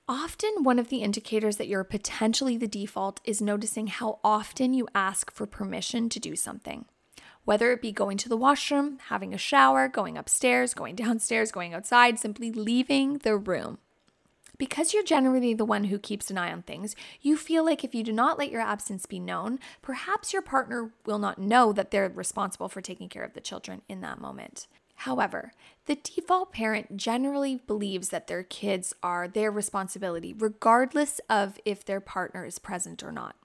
Often, 0.08 0.64
one 0.64 0.80
of 0.80 0.90
the 0.90 1.04
indicators 1.04 1.58
that 1.58 1.68
you're 1.68 1.84
potentially 1.84 2.58
the 2.58 2.68
default 2.68 3.20
is 3.24 3.42
noticing 3.42 3.88
how 3.88 4.20
often 4.24 4.74
you 4.74 4.88
ask 4.96 5.32
for 5.32 5.46
permission 5.46 6.10
to 6.10 6.20
do 6.20 6.36
something. 6.36 6.86
Whether 7.46 7.72
it 7.72 7.82
be 7.82 7.92
going 7.92 8.18
to 8.18 8.30
the 8.30 8.38
washroom, 8.38 8.98
having 9.10 9.34
a 9.34 9.38
shower, 9.38 9.88
going 9.88 10.18
upstairs, 10.18 10.74
going 10.74 10.96
downstairs, 11.04 11.52
going 11.52 11.74
outside, 11.74 12.20
simply 12.20 12.52
leaving 12.52 13.20
the 13.20 13.38
room. 13.38 13.78
Because 14.60 14.94
you're 14.94 15.04
generally 15.04 15.56
the 15.56 15.66
one 15.66 15.86
who 15.86 15.98
keeps 15.98 16.30
an 16.30 16.38
eye 16.38 16.52
on 16.52 16.62
things, 16.62 16.96
you 17.22 17.38
feel 17.38 17.66
like 17.66 17.84
if 17.84 17.96
you 17.96 18.04
do 18.04 18.12
not 18.12 18.38
let 18.38 18.52
your 18.52 18.62
absence 18.62 19.08
be 19.08 19.20
known, 19.20 19.58
perhaps 19.82 20.34
your 20.34 20.42
partner 20.42 20.92
will 21.06 21.18
not 21.18 21.40
know 21.40 21.74
that 21.74 21.90
they're 21.90 22.10
responsible 22.10 22.70
for 22.70 22.82
taking 22.82 23.10
care 23.10 23.24
of 23.24 23.34
the 23.34 23.42
children 23.42 23.82
in 23.90 24.02
that 24.02 24.20
moment. 24.20 24.68
However, 24.96 25.54
the 25.86 25.96
default 25.96 26.52
parent 26.52 26.98
generally 26.98 27.62
believes 27.68 28.10
that 28.10 28.28
their 28.28 28.44
kids 28.44 28.94
are 29.02 29.30
their 29.30 29.50
responsibility, 29.50 30.34
regardless 30.38 31.22
of 31.30 31.58
if 31.64 31.86
their 31.86 32.02
partner 32.02 32.46
is 32.46 32.60
present 32.60 33.02
or 33.02 33.14
not. 33.14 33.38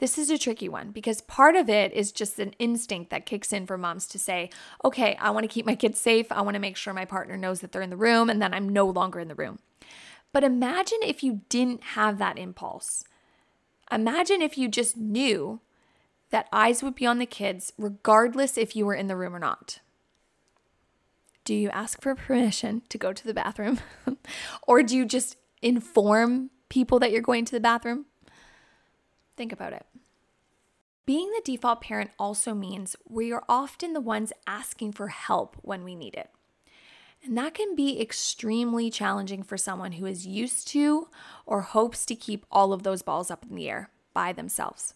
This 0.00 0.18
is 0.18 0.30
a 0.30 0.38
tricky 0.38 0.68
one 0.68 0.90
because 0.90 1.20
part 1.20 1.54
of 1.54 1.70
it 1.70 1.92
is 1.92 2.10
just 2.10 2.40
an 2.40 2.54
instinct 2.58 3.10
that 3.10 3.24
kicks 3.24 3.52
in 3.52 3.66
for 3.66 3.78
moms 3.78 4.08
to 4.08 4.18
say, 4.18 4.50
okay, 4.84 5.16
I 5.20 5.30
want 5.30 5.44
to 5.44 5.48
keep 5.48 5.64
my 5.64 5.76
kids 5.76 6.00
safe. 6.00 6.32
I 6.32 6.42
want 6.42 6.56
to 6.56 6.60
make 6.60 6.76
sure 6.76 6.92
my 6.92 7.04
partner 7.04 7.36
knows 7.36 7.60
that 7.60 7.70
they're 7.70 7.82
in 7.82 7.90
the 7.90 7.96
room 7.96 8.28
and 8.28 8.42
then 8.42 8.52
I'm 8.52 8.68
no 8.68 8.86
longer 8.86 9.20
in 9.20 9.28
the 9.28 9.36
room. 9.36 9.60
But 10.32 10.44
imagine 10.44 10.98
if 11.02 11.22
you 11.22 11.42
didn't 11.48 11.82
have 11.82 12.18
that 12.18 12.38
impulse. 12.38 13.04
Imagine 13.90 14.42
if 14.42 14.56
you 14.56 14.68
just 14.68 14.96
knew 14.96 15.60
that 16.30 16.48
eyes 16.52 16.82
would 16.82 16.94
be 16.94 17.06
on 17.06 17.18
the 17.18 17.26
kids 17.26 17.72
regardless 17.76 18.56
if 18.56 18.76
you 18.76 18.86
were 18.86 18.94
in 18.94 19.08
the 19.08 19.16
room 19.16 19.34
or 19.34 19.40
not. 19.40 19.80
Do 21.44 21.54
you 21.54 21.70
ask 21.70 22.00
for 22.00 22.14
permission 22.14 22.82
to 22.88 22.98
go 22.98 23.12
to 23.12 23.26
the 23.26 23.34
bathroom? 23.34 23.80
or 24.62 24.82
do 24.82 24.96
you 24.96 25.04
just 25.04 25.36
inform 25.62 26.50
people 26.68 26.98
that 27.00 27.10
you're 27.10 27.22
going 27.22 27.44
to 27.44 27.52
the 27.52 27.60
bathroom? 27.60 28.06
Think 29.36 29.52
about 29.52 29.72
it. 29.72 29.86
Being 31.06 31.30
the 31.30 31.42
default 31.44 31.80
parent 31.80 32.10
also 32.18 32.54
means 32.54 32.94
we 33.08 33.32
are 33.32 33.42
often 33.48 33.94
the 33.94 34.00
ones 34.00 34.32
asking 34.46 34.92
for 34.92 35.08
help 35.08 35.56
when 35.62 35.82
we 35.82 35.96
need 35.96 36.14
it. 36.14 36.30
And 37.22 37.36
that 37.36 37.54
can 37.54 37.74
be 37.74 38.00
extremely 38.00 38.90
challenging 38.90 39.42
for 39.42 39.56
someone 39.58 39.92
who 39.92 40.06
is 40.06 40.26
used 40.26 40.66
to 40.68 41.08
or 41.44 41.60
hopes 41.60 42.06
to 42.06 42.14
keep 42.14 42.46
all 42.50 42.72
of 42.72 42.82
those 42.82 43.02
balls 43.02 43.30
up 43.30 43.44
in 43.48 43.54
the 43.54 43.68
air 43.68 43.90
by 44.14 44.32
themselves. 44.32 44.94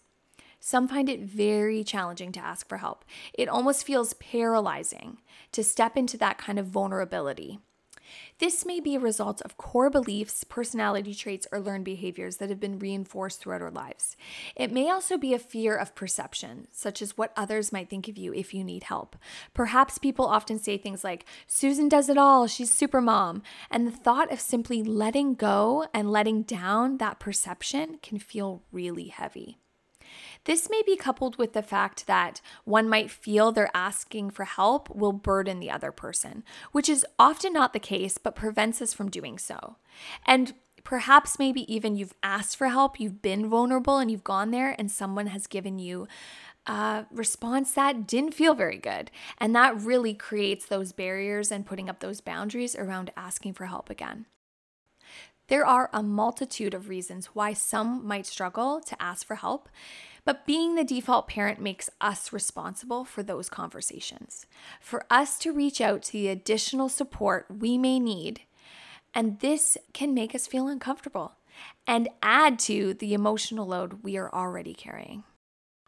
Some 0.59 0.87
find 0.87 1.07
it 1.09 1.21
very 1.21 1.83
challenging 1.83 2.31
to 2.31 2.39
ask 2.39 2.67
for 2.67 2.77
help. 2.77 3.05
It 3.35 3.47
almost 3.47 3.85
feels 3.85 4.13
paralyzing 4.13 5.19
to 5.51 5.63
step 5.63 5.95
into 5.95 6.17
that 6.17 6.39
kind 6.39 6.57
of 6.57 6.65
vulnerability. 6.65 7.59
This 8.39 8.65
may 8.65 8.79
be 8.79 8.95
a 8.95 8.99
result 8.99 9.41
of 9.41 9.57
core 9.57 9.89
beliefs, 9.89 10.43
personality 10.43 11.13
traits, 11.13 11.47
or 11.51 11.59
learned 11.59 11.85
behaviors 11.85 12.37
that 12.37 12.49
have 12.49 12.59
been 12.59 12.79
reinforced 12.79 13.41
throughout 13.41 13.61
our 13.61 13.71
lives. 13.71 14.15
It 14.55 14.71
may 14.71 14.89
also 14.89 15.17
be 15.17 15.33
a 15.33 15.39
fear 15.39 15.75
of 15.75 15.95
perception, 15.95 16.67
such 16.71 17.01
as 17.01 17.17
what 17.17 17.33
others 17.35 17.71
might 17.71 17.89
think 17.89 18.07
of 18.07 18.17
you 18.17 18.33
if 18.33 18.53
you 18.53 18.63
need 18.63 18.83
help. 18.83 19.15
Perhaps 19.53 19.97
people 19.97 20.25
often 20.25 20.59
say 20.59 20.77
things 20.77 21.03
like, 21.03 21.25
Susan 21.47 21.89
does 21.89 22.09
it 22.09 22.17
all, 22.17 22.47
she's 22.47 22.73
super 22.73 23.01
mom. 23.01 23.41
And 23.69 23.87
the 23.87 23.91
thought 23.91 24.31
of 24.31 24.39
simply 24.39 24.83
letting 24.83 25.35
go 25.35 25.87
and 25.93 26.11
letting 26.11 26.43
down 26.43 26.97
that 26.97 27.19
perception 27.19 27.99
can 28.01 28.19
feel 28.19 28.63
really 28.71 29.07
heavy. 29.07 29.57
This 30.45 30.69
may 30.69 30.81
be 30.85 30.95
coupled 30.95 31.37
with 31.37 31.53
the 31.53 31.63
fact 31.63 32.07
that 32.07 32.39
one 32.63 32.87
might 32.87 33.11
feel 33.11 33.51
they're 33.51 33.69
asking 33.73 34.29
for 34.29 34.45
help 34.45 34.89
will 34.89 35.11
burden 35.11 35.59
the 35.59 35.71
other 35.71 35.91
person, 35.91 36.43
which 36.71 36.87
is 36.87 37.05
often 37.19 37.51
not 37.53 37.73
the 37.73 37.79
case, 37.79 38.17
but 38.17 38.35
prevents 38.35 38.81
us 38.81 38.93
from 38.93 39.09
doing 39.09 39.37
so. 39.37 39.75
And 40.25 40.53
perhaps 40.83 41.39
maybe 41.39 41.71
even 41.73 41.95
you've 41.95 42.13
asked 42.21 42.55
for 42.57 42.67
help, 42.67 42.99
you've 42.99 43.23
been 43.23 43.49
vulnerable, 43.49 43.97
and 43.97 44.11
you've 44.11 44.23
gone 44.23 44.51
there, 44.51 44.75
and 44.77 44.91
someone 44.91 45.27
has 45.27 45.47
given 45.47 45.79
you 45.79 46.07
a 46.67 47.05
response 47.11 47.71
that 47.71 48.07
didn't 48.07 48.33
feel 48.33 48.53
very 48.53 48.77
good. 48.77 49.09
And 49.39 49.55
that 49.55 49.81
really 49.81 50.13
creates 50.13 50.65
those 50.65 50.91
barriers 50.91 51.51
and 51.51 51.65
putting 51.65 51.89
up 51.89 51.99
those 51.99 52.21
boundaries 52.21 52.75
around 52.75 53.11
asking 53.17 53.53
for 53.53 53.65
help 53.65 53.89
again. 53.89 54.27
There 55.47 55.65
are 55.65 55.91
a 55.93 56.01
multitude 56.01 56.73
of 56.73 56.89
reasons 56.89 57.27
why 57.27 57.53
some 57.53 58.05
might 58.05 58.25
struggle 58.25 58.81
to 58.81 59.01
ask 59.01 59.27
for 59.27 59.35
help, 59.35 59.69
but 60.25 60.45
being 60.45 60.75
the 60.75 60.83
default 60.83 61.27
parent 61.27 61.61
makes 61.61 61.89
us 62.01 62.33
responsible 62.33 63.05
for 63.05 63.23
those 63.23 63.47
conversations, 63.47 64.45
for 64.81 65.05
us 65.09 65.37
to 65.39 65.53
reach 65.53 65.79
out 65.79 66.01
to 66.03 66.11
the 66.11 66.27
additional 66.27 66.89
support 66.89 67.45
we 67.49 67.77
may 67.77 67.99
need. 67.99 68.41
And 69.13 69.39
this 69.39 69.77
can 69.93 70.13
make 70.13 70.35
us 70.35 70.47
feel 70.47 70.67
uncomfortable 70.67 71.33
and 71.87 72.09
add 72.21 72.59
to 72.59 72.93
the 72.95 73.13
emotional 73.13 73.67
load 73.67 74.03
we 74.03 74.17
are 74.17 74.33
already 74.33 74.73
carrying. 74.73 75.23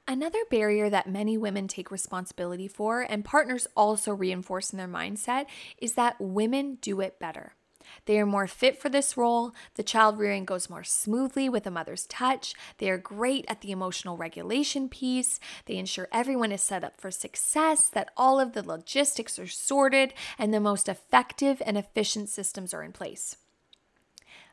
Another 0.07 0.39
barrier 0.49 0.89
that 0.89 1.09
many 1.09 1.37
women 1.37 1.67
take 1.67 1.91
responsibility 1.91 2.69
for, 2.69 3.01
and 3.01 3.25
partners 3.25 3.67
also 3.75 4.13
reinforce 4.13 4.71
in 4.71 4.77
their 4.77 4.87
mindset, 4.87 5.47
is 5.79 5.95
that 5.95 6.15
women 6.21 6.77
do 6.79 7.01
it 7.01 7.19
better. 7.19 7.56
They 8.05 8.19
are 8.19 8.25
more 8.25 8.47
fit 8.47 8.81
for 8.81 8.89
this 8.89 9.17
role. 9.17 9.53
The 9.75 9.83
child 9.83 10.17
rearing 10.17 10.45
goes 10.45 10.69
more 10.69 10.83
smoothly 10.83 11.49
with 11.49 11.67
a 11.67 11.71
mother's 11.71 12.05
touch. 12.07 12.53
They 12.77 12.89
are 12.89 12.97
great 12.97 13.45
at 13.47 13.61
the 13.61 13.71
emotional 13.71 14.17
regulation 14.17 14.89
piece. 14.89 15.39
They 15.65 15.77
ensure 15.77 16.07
everyone 16.11 16.51
is 16.51 16.61
set 16.61 16.83
up 16.83 16.99
for 16.99 17.11
success, 17.11 17.89
that 17.89 18.11
all 18.15 18.39
of 18.39 18.53
the 18.53 18.63
logistics 18.63 19.37
are 19.37 19.47
sorted, 19.47 20.13
and 20.37 20.53
the 20.53 20.59
most 20.59 20.87
effective 20.87 21.61
and 21.65 21.77
efficient 21.77 22.29
systems 22.29 22.73
are 22.73 22.83
in 22.83 22.91
place. 22.91 23.37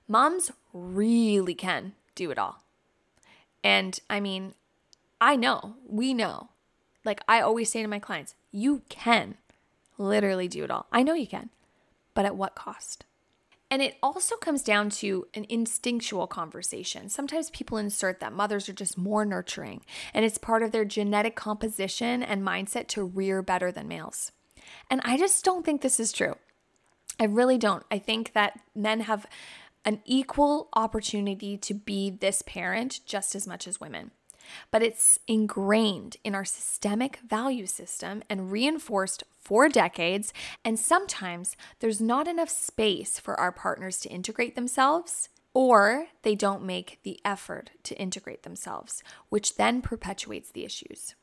Moms 0.07 0.51
really 0.73 1.55
can 1.55 1.93
do 2.15 2.31
it 2.31 2.39
all. 2.39 2.63
And 3.63 3.99
I 4.11 4.21
mean, 4.21 4.55
I 5.21 5.37
know, 5.37 5.77
we 5.87 6.13
know. 6.13 6.51
Like 7.05 7.23
I 7.27 7.41
always 7.41 7.71
say 7.71 7.83
to 7.83 7.89
my 7.89 7.99
clients, 7.99 8.35
you 8.53 8.83
can 8.89 9.37
literally 9.97 10.49
do 10.49 10.65
it 10.65 10.71
all. 10.71 10.87
I 10.93 11.03
know 11.03 11.15
you 11.15 11.27
can, 11.27 11.51
but 12.13 12.25
at 12.25 12.37
what 12.37 12.55
cost? 12.55 13.05
And 13.71 13.83
it 13.83 13.97
also 14.03 14.37
comes 14.37 14.63
down 14.63 14.91
to 14.91 15.27
an 15.35 15.47
instinctual 15.49 16.27
conversation. 16.27 17.09
Sometimes 17.09 17.51
people 17.51 17.79
insert 17.79 18.21
that 18.21 18.33
mothers 18.33 18.69
are 18.69 18.75
just 18.75 18.97
more 18.97 19.25
nurturing, 19.25 19.85
and 20.13 20.25
it's 20.25 20.39
part 20.39 20.63
of 20.63 20.71
their 20.71 20.85
genetic 20.85 21.35
composition 21.35 22.23
and 22.23 22.47
mindset 22.47 22.87
to 22.89 23.03
rear 23.03 23.43
better 23.43 23.73
than 23.73 23.89
males. 23.89 24.33
And 24.91 25.01
I 25.05 25.17
just 25.17 25.45
don't 25.45 25.65
think 25.65 25.81
this 25.81 25.99
is 25.99 26.13
true. 26.13 26.37
I 27.19 27.25
really 27.25 27.59
don't. 27.59 27.85
I 27.91 27.99
think 27.99 28.33
that 28.33 28.61
men 28.75 29.01
have 29.01 29.27
an 29.85 30.01
equal 30.05 30.69
opportunity 30.75 31.57
to 31.59 31.75
be 31.75 32.11
this 32.11 32.43
parent 32.43 33.01
just 33.05 33.35
as 33.35 33.47
much 33.47 33.69
as 33.69 33.81
women 33.81 34.11
but 34.71 34.83
it's 34.83 35.19
ingrained 35.27 36.17
in 36.25 36.35
our 36.35 36.45
systemic 36.45 37.19
value 37.19 37.67
system 37.67 38.23
and 38.29 38.51
reinforced 38.53 39.25
for 39.45 39.69
decades. 39.69 40.33
And 40.65 40.79
sometimes 40.79 41.57
there's 41.81 42.01
not 42.01 42.27
enough 42.27 42.49
space 42.49 43.19
for 43.19 43.39
our 43.39 43.53
partners 43.53 44.01
to 44.01 44.09
integrate 44.09 44.55
themselves, 44.57 45.29
or 45.53 46.07
they 46.23 46.35
don't 46.35 46.65
make 46.65 46.99
the 47.03 47.21
effort 47.25 47.71
to 47.85 47.97
integrate 47.97 48.43
themselves, 48.43 49.03
which 49.29 49.57
then 49.57 49.83
perpetuates 49.83 50.51
the 50.51 50.65
issues. 50.65 51.15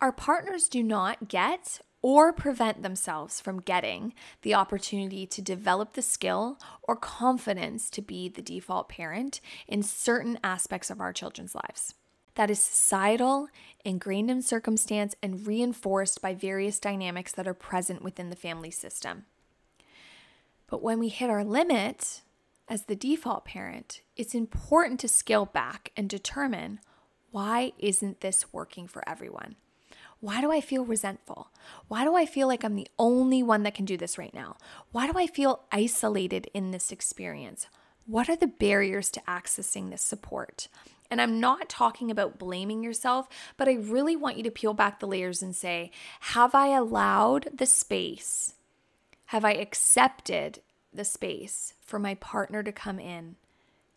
Our 0.00 0.12
partners 0.12 0.68
do 0.68 0.82
not 0.82 1.28
get 1.28 1.80
or 2.02 2.34
prevent 2.34 2.82
themselves 2.82 3.40
from 3.40 3.62
getting 3.62 4.12
the 4.42 4.54
opportunity 4.54 5.26
to 5.26 5.40
develop 5.40 5.94
the 5.94 6.02
skill 6.02 6.58
or 6.82 6.96
confidence 6.96 7.88
to 7.88 8.02
be 8.02 8.28
the 8.28 8.42
default 8.42 8.90
parent 8.90 9.40
in 9.66 9.82
certain 9.82 10.38
aspects 10.44 10.90
of 10.90 11.00
our 11.00 11.14
children's 11.14 11.54
lives 11.54 11.94
that 12.34 12.50
is 12.50 12.62
societal, 12.62 13.48
ingrained 13.84 14.30
in 14.30 14.42
circumstance, 14.42 15.14
and 15.22 15.46
reinforced 15.46 16.20
by 16.20 16.34
various 16.34 16.78
dynamics 16.78 17.32
that 17.32 17.46
are 17.46 17.54
present 17.54 18.02
within 18.02 18.30
the 18.30 18.36
family 18.36 18.70
system. 18.70 19.24
But 20.68 20.82
when 20.82 20.98
we 20.98 21.08
hit 21.08 21.30
our 21.30 21.44
limit 21.44 22.22
as 22.68 22.84
the 22.84 22.96
default 22.96 23.44
parent, 23.44 24.00
it's 24.16 24.34
important 24.34 24.98
to 25.00 25.08
scale 25.08 25.46
back 25.46 25.92
and 25.96 26.08
determine 26.08 26.80
why 27.30 27.72
isn't 27.78 28.20
this 28.20 28.52
working 28.52 28.86
for 28.86 29.06
everyone? 29.08 29.56
Why 30.20 30.40
do 30.40 30.50
I 30.50 30.60
feel 30.60 30.84
resentful? 30.84 31.50
Why 31.88 32.04
do 32.04 32.14
I 32.14 32.24
feel 32.24 32.48
like 32.48 32.64
I'm 32.64 32.76
the 32.76 32.88
only 32.98 33.42
one 33.42 33.62
that 33.64 33.74
can 33.74 33.84
do 33.84 33.96
this 33.96 34.16
right 34.16 34.32
now? 34.32 34.56
Why 34.90 35.10
do 35.10 35.18
I 35.18 35.26
feel 35.26 35.60
isolated 35.70 36.48
in 36.54 36.70
this 36.70 36.90
experience? 36.90 37.66
What 38.06 38.30
are 38.30 38.36
the 38.36 38.46
barriers 38.46 39.10
to 39.10 39.20
accessing 39.28 39.90
this 39.90 40.02
support? 40.02 40.68
And 41.10 41.20
I'm 41.20 41.38
not 41.38 41.68
talking 41.68 42.10
about 42.10 42.38
blaming 42.38 42.82
yourself, 42.82 43.28
but 43.56 43.68
I 43.68 43.74
really 43.74 44.16
want 44.16 44.36
you 44.36 44.42
to 44.44 44.50
peel 44.50 44.74
back 44.74 45.00
the 45.00 45.06
layers 45.06 45.42
and 45.42 45.54
say, 45.54 45.90
have 46.20 46.54
I 46.54 46.68
allowed 46.68 47.48
the 47.52 47.66
space? 47.66 48.54
Have 49.26 49.44
I 49.44 49.52
accepted 49.52 50.60
the 50.92 51.04
space 51.04 51.74
for 51.80 51.98
my 51.98 52.14
partner 52.14 52.62
to 52.62 52.72
come 52.72 52.98
in 52.98 53.36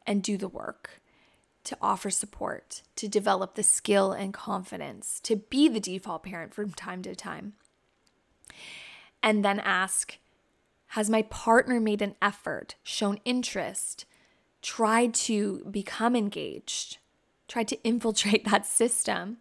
and 0.06 0.24
do 0.24 0.38
the 0.38 0.48
work? 0.48 1.02
To 1.66 1.78
offer 1.82 2.10
support, 2.10 2.82
to 2.96 3.10
develop 3.10 3.56
the 3.56 3.64
skill 3.64 4.14
and 4.14 4.34
confidence, 4.34 5.20
to 5.22 5.36
be 5.36 5.68
the 5.68 5.82
default 5.82 6.24
parent 6.24 6.54
from 6.54 6.72
time 6.72 7.02
to 7.02 7.14
time. 7.14 7.54
And 9.22 9.44
then 9.44 9.60
ask 9.60 10.18
Has 10.90 11.10
my 11.10 11.24
partner 11.24 11.81
made 11.81 12.01
an 12.01 12.16
effort, 12.22 12.75
shown 12.84 13.20
interest, 13.25 14.05
tried 14.62 15.14
to 15.14 15.66
become 15.70 16.16
engaged, 16.16 17.00
tried 17.48 17.68
to 17.70 17.83
infiltrate 17.83 18.46
that 18.50 18.66
system 18.66 19.38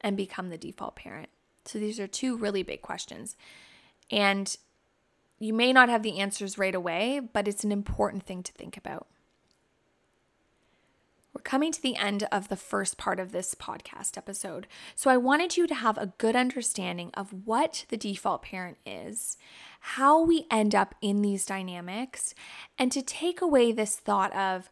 and 0.00 0.16
become 0.16 0.48
the 0.48 0.58
default 0.58 0.96
parent? 0.96 1.28
So 1.64 1.78
these 1.78 1.98
are 1.98 2.06
two 2.06 2.36
really 2.36 2.62
big 2.62 2.82
questions. 2.82 3.36
And 4.10 4.56
you 5.38 5.52
may 5.52 5.72
not 5.72 5.88
have 5.88 6.02
the 6.02 6.18
answers 6.18 6.58
right 6.58 6.74
away, 6.74 7.20
but 7.20 7.46
it's 7.46 7.64
an 7.64 7.72
important 7.72 8.22
thing 8.22 8.42
to 8.42 8.52
think 8.52 8.76
about. 8.76 9.06
We're 11.36 11.42
coming 11.42 11.70
to 11.72 11.82
the 11.82 11.96
end 11.96 12.26
of 12.32 12.48
the 12.48 12.56
first 12.56 12.96
part 12.96 13.20
of 13.20 13.30
this 13.30 13.54
podcast 13.54 14.16
episode. 14.16 14.66
So 14.94 15.10
I 15.10 15.18
wanted 15.18 15.58
you 15.58 15.66
to 15.66 15.74
have 15.74 15.98
a 15.98 16.14
good 16.16 16.34
understanding 16.34 17.10
of 17.12 17.46
what 17.46 17.84
the 17.90 17.98
default 17.98 18.40
parent 18.40 18.78
is, 18.86 19.36
how 19.80 20.22
we 20.22 20.46
end 20.50 20.74
up 20.74 20.94
in 21.02 21.20
these 21.20 21.44
dynamics, 21.44 22.34
and 22.78 22.90
to 22.90 23.02
take 23.02 23.42
away 23.42 23.70
this 23.70 23.96
thought 23.96 24.34
of, 24.34 24.70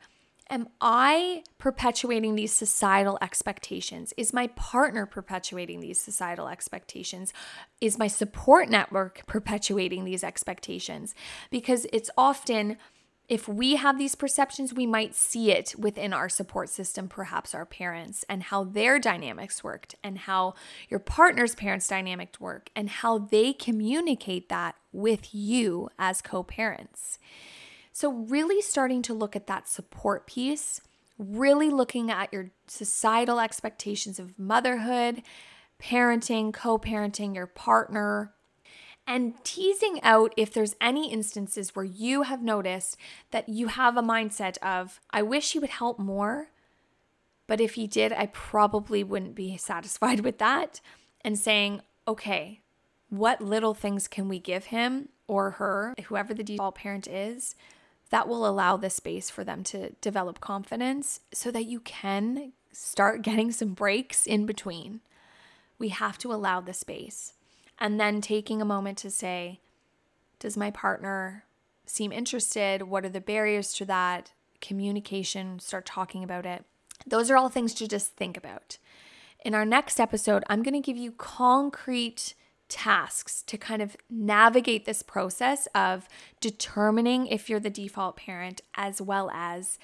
Am 0.51 0.69
I 0.81 1.43
perpetuating 1.57 2.35
these 2.35 2.53
societal 2.53 3.19
expectations? 3.23 4.13
Is 4.17 4.35
my 4.35 4.49
partner 4.49 5.07
perpetuating 5.07 5.81
these 5.81 5.99
societal 5.99 6.49
expectations? 6.49 7.33
Is 7.81 7.99
my 7.99 8.09
support 8.09 8.69
network 8.69 9.27
perpetuating 9.27 10.05
these 10.05 10.23
expectations? 10.23 11.15
Because 11.51 11.87
it's 11.93 12.11
often 12.19 12.77
if 13.27 13.49
we 13.49 13.77
have 13.77 13.97
these 13.97 14.15
perceptions, 14.15 14.75
we 14.75 14.85
might 14.85 15.15
see 15.15 15.51
it 15.51 15.75
within 15.79 16.13
our 16.13 16.29
support 16.29 16.69
system, 16.69 17.09
perhaps 17.09 17.55
our 17.55 17.65
parents, 17.65 18.23
and 18.29 18.43
how 18.43 18.65
their 18.65 18.99
dynamics 18.99 19.65
worked, 19.65 19.95
and 20.05 20.19
how 20.19 20.55
your 20.91 21.01
partner's 21.01 21.55
parents' 21.55 21.89
dynamic 21.89 22.37
work, 22.39 22.69
and 22.77 22.91
how 22.91 23.17
they 23.17 23.55
communicate 23.55 24.51
that 24.51 24.75
with 24.93 25.35
you 25.35 25.89
as 25.99 26.21
co 26.21 26.43
parents. 26.43 27.19
So, 27.97 28.11
really 28.11 28.61
starting 28.61 29.03
to 29.03 29.15
look 29.15 29.37
at 29.37 29.47
that 29.47 29.69
support 29.69 30.27
piece, 30.27 30.81
really 31.17 31.71
looking 31.71 32.11
at 32.11 32.33
your 32.33 32.51
societal 32.67 33.39
expectations 33.39 34.19
of 34.19 34.37
motherhood, 34.37 35.23
parenting, 35.81 36.53
co 36.53 36.77
parenting, 36.77 37.37
your 37.37 37.47
partner, 37.47 38.33
and 39.07 39.35
teasing 39.45 40.03
out 40.03 40.35
if 40.37 40.53
there's 40.53 40.75
any 40.81 41.13
instances 41.13 41.77
where 41.77 41.85
you 41.85 42.23
have 42.23 42.43
noticed 42.43 42.97
that 43.31 43.49
you 43.49 43.69
have 43.69 43.97
a 43.97 44.03
mindset 44.03 44.59
of, 44.59 44.99
I 45.11 45.23
wish 45.23 45.53
he 45.53 45.61
would 45.61 45.71
help 45.71 45.97
more, 45.97 46.49
but 47.47 47.61
if 47.61 47.75
he 47.75 47.87
did, 47.87 48.13
I 48.13 48.27
probably 48.27 49.05
wouldn't 49.05 49.37
be 49.37 49.57
satisfied 49.57 50.19
with 50.21 50.39
that. 50.39 50.81
And 51.21 51.39
saying, 51.39 51.81
okay, 52.09 52.61
what 53.09 53.41
little 53.41 53.73
things 53.73 54.09
can 54.09 54.29
we 54.29 54.41
give 54.41 54.65
him 54.65 55.11
or 55.29 55.53
her, 55.53 55.95
whoever 56.07 56.35
the 56.35 56.43
default 56.43 56.75
parent 56.75 57.07
is, 57.07 57.55
that 58.11 58.29
will 58.29 58.47
allow 58.47 58.77
the 58.77 58.91
space 58.91 59.31
for 59.31 59.45
them 59.45 59.65
to 59.65 59.91
develop 60.01 60.41
confidence 60.41 61.21
so 61.33 61.51
that 61.51 61.67
you 61.67 61.81
can 61.81 62.53
start 62.73 63.23
getting 63.23 63.53
some 63.53 63.75
breaks 63.75 64.27
in 64.27 64.47
between. 64.47 65.01
We 65.79 65.89
have 65.89 66.19
to 66.19 66.33
allow 66.33 66.61
the 66.61 66.75
space 66.75 67.35
and 67.79 67.99
then 67.99 68.21
taking 68.21 68.61
a 68.61 68.67
moment 68.67 68.99
to 68.99 69.11
say, 69.11 69.61
Does 70.39 70.57
my 70.57 70.71
partner 70.71 71.45
seem 71.87 72.13
interested? 72.13 72.83
What 72.83 73.05
are 73.05 73.11
the 73.11 73.21
barriers 73.21 73.73
to 73.75 73.85
that? 73.87 74.33
Communication, 74.61 75.59
start 75.59 75.85
talking 75.85 76.25
about 76.25 76.47
it. 76.47 76.65
Those 77.07 77.31
are 77.31 77.37
all 77.37 77.49
things 77.49 77.75
to 77.75 77.89
just 77.89 78.13
think 78.13 78.37
about. 78.37 78.79
In 79.45 79.55
our 79.55 79.67
next 79.67 80.01
episode, 80.01 80.43
I'm 80.49 80.63
going 80.63 80.75
to 80.75 80.81
give 80.81 80.97
you 80.97 81.13
concrete 81.13 82.35
tasks 82.69 83.43
to 83.43 83.59
kind 83.59 83.83
of 83.83 83.97
navigate 84.11 84.85
this 84.85 85.03
process 85.03 85.67
of 85.75 86.09
determining 86.41 87.27
if 87.27 87.49
you're 87.49 87.61
the 87.61 87.71
default 87.71 88.17
parent, 88.17 88.61
as 88.75 89.01
well 89.01 89.31
as 89.33 89.79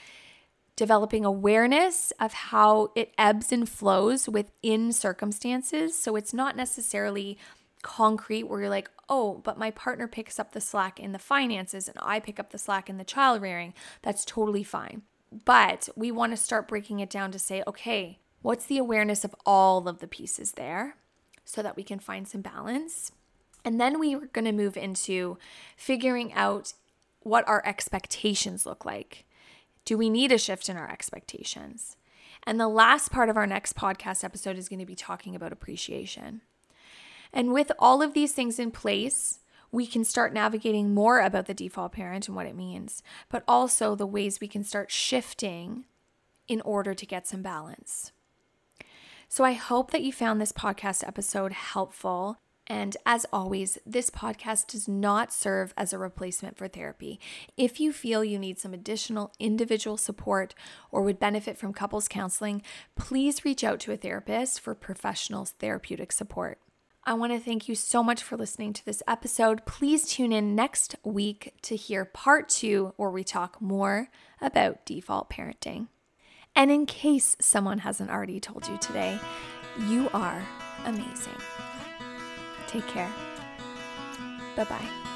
developing 0.76 1.24
awareness 1.24 2.10
of 2.18 2.32
how 2.32 2.90
it 2.94 3.12
ebbs 3.18 3.52
and 3.52 3.68
flows 3.68 4.28
within 4.28 4.92
circumstances. 4.92 5.98
So 5.98 6.16
it's 6.16 6.32
not 6.32 6.56
necessarily 6.56 7.36
concrete 7.82 8.44
where 8.44 8.60
you're 8.60 8.70
like, 8.70 8.90
oh, 9.08 9.42
but 9.44 9.58
my 9.58 9.70
partner 9.70 10.08
picks 10.08 10.38
up 10.38 10.52
the 10.52 10.60
slack 10.60 10.98
in 10.98 11.12
the 11.12 11.18
finances 11.18 11.88
and 11.88 11.98
I 12.00 12.18
pick 12.20 12.40
up 12.40 12.50
the 12.50 12.58
slack 12.58 12.88
in 12.88 12.96
the 12.96 13.04
child 13.04 13.42
rearing. 13.42 13.74
That's 14.02 14.24
totally 14.24 14.62
fine. 14.62 15.02
But 15.44 15.88
we 15.96 16.10
want 16.10 16.32
to 16.32 16.36
start 16.36 16.68
breaking 16.68 17.00
it 17.00 17.10
down 17.10 17.30
to 17.32 17.38
say, 17.38 17.62
okay, 17.66 18.18
what's 18.42 18.66
the 18.66 18.78
awareness 18.78 19.24
of 19.24 19.34
all 19.44 19.86
of 19.86 19.98
the 19.98 20.08
pieces 20.08 20.52
there 20.52 20.96
so 21.50 21.62
that 21.62 21.76
we 21.76 21.82
can 21.82 21.98
find 21.98 22.28
some 22.28 22.42
balance? 22.42 23.12
And 23.64 23.80
then 23.80 23.98
we 23.98 24.14
are 24.14 24.26
going 24.26 24.44
to 24.44 24.52
move 24.52 24.76
into 24.76 25.36
figuring 25.76 26.32
out 26.32 26.72
what 27.20 27.46
our 27.48 27.62
expectations 27.66 28.64
look 28.64 28.84
like. 28.84 29.26
Do 29.84 29.98
we 29.98 30.08
need 30.08 30.32
a 30.32 30.38
shift 30.38 30.68
in 30.68 30.76
our 30.76 30.90
expectations? 30.90 31.96
And 32.44 32.58
the 32.58 32.68
last 32.68 33.10
part 33.10 33.28
of 33.28 33.36
our 33.36 33.46
next 33.46 33.76
podcast 33.76 34.24
episode 34.24 34.56
is 34.56 34.68
going 34.68 34.78
to 34.78 34.86
be 34.86 34.94
talking 34.94 35.34
about 35.34 35.52
appreciation. 35.52 36.40
And 37.32 37.52
with 37.52 37.72
all 37.78 38.00
of 38.00 38.14
these 38.14 38.32
things 38.32 38.58
in 38.58 38.70
place, 38.70 39.40
we 39.72 39.86
can 39.86 40.04
start 40.04 40.32
navigating 40.32 40.94
more 40.94 41.20
about 41.20 41.46
the 41.46 41.54
default 41.54 41.92
parent 41.92 42.28
and 42.28 42.36
what 42.36 42.46
it 42.46 42.56
means, 42.56 43.02
but 43.28 43.44
also 43.46 43.94
the 43.94 44.06
ways 44.06 44.40
we 44.40 44.48
can 44.48 44.64
start 44.64 44.90
shifting 44.90 45.84
in 46.48 46.60
order 46.62 46.94
to 46.94 47.06
get 47.06 47.28
some 47.28 47.42
balance. 47.42 48.12
So 49.32 49.44
I 49.44 49.52
hope 49.52 49.92
that 49.92 50.02
you 50.02 50.12
found 50.12 50.40
this 50.40 50.50
podcast 50.50 51.06
episode 51.06 51.52
helpful. 51.52 52.38
And 52.66 52.96
as 53.06 53.26
always, 53.32 53.78
this 53.86 54.10
podcast 54.10 54.66
does 54.66 54.88
not 54.88 55.32
serve 55.32 55.72
as 55.76 55.92
a 55.92 55.98
replacement 55.98 56.56
for 56.56 56.66
therapy. 56.66 57.20
If 57.56 57.78
you 57.78 57.92
feel 57.92 58.24
you 58.24 58.40
need 58.40 58.58
some 58.58 58.74
additional 58.74 59.32
individual 59.38 59.96
support 59.96 60.56
or 60.90 61.02
would 61.02 61.20
benefit 61.20 61.56
from 61.56 61.72
couples 61.72 62.08
counseling, 62.08 62.62
please 62.96 63.44
reach 63.44 63.62
out 63.62 63.78
to 63.80 63.92
a 63.92 63.96
therapist 63.96 64.58
for 64.58 64.74
professional 64.74 65.44
therapeutic 65.44 66.10
support. 66.10 66.58
I 67.04 67.14
want 67.14 67.32
to 67.32 67.38
thank 67.38 67.68
you 67.68 67.76
so 67.76 68.02
much 68.02 68.24
for 68.24 68.36
listening 68.36 68.72
to 68.72 68.84
this 68.84 69.00
episode. 69.06 69.64
Please 69.64 70.08
tune 70.08 70.32
in 70.32 70.56
next 70.56 70.96
week 71.04 71.54
to 71.62 71.76
hear 71.76 72.04
part 72.04 72.48
two, 72.48 72.94
where 72.96 73.10
we 73.10 73.22
talk 73.22 73.62
more 73.62 74.08
about 74.40 74.84
default 74.84 75.30
parenting. 75.30 75.86
And 76.54 76.70
in 76.70 76.86
case 76.86 77.36
someone 77.40 77.78
hasn't 77.78 78.10
already 78.10 78.40
told 78.40 78.66
you 78.68 78.76
today, 78.78 79.18
you 79.88 80.08
are 80.12 80.42
amazing. 80.84 81.36
Take 82.66 82.86
care. 82.86 83.10
Bye 84.56 84.64
bye. 84.64 85.09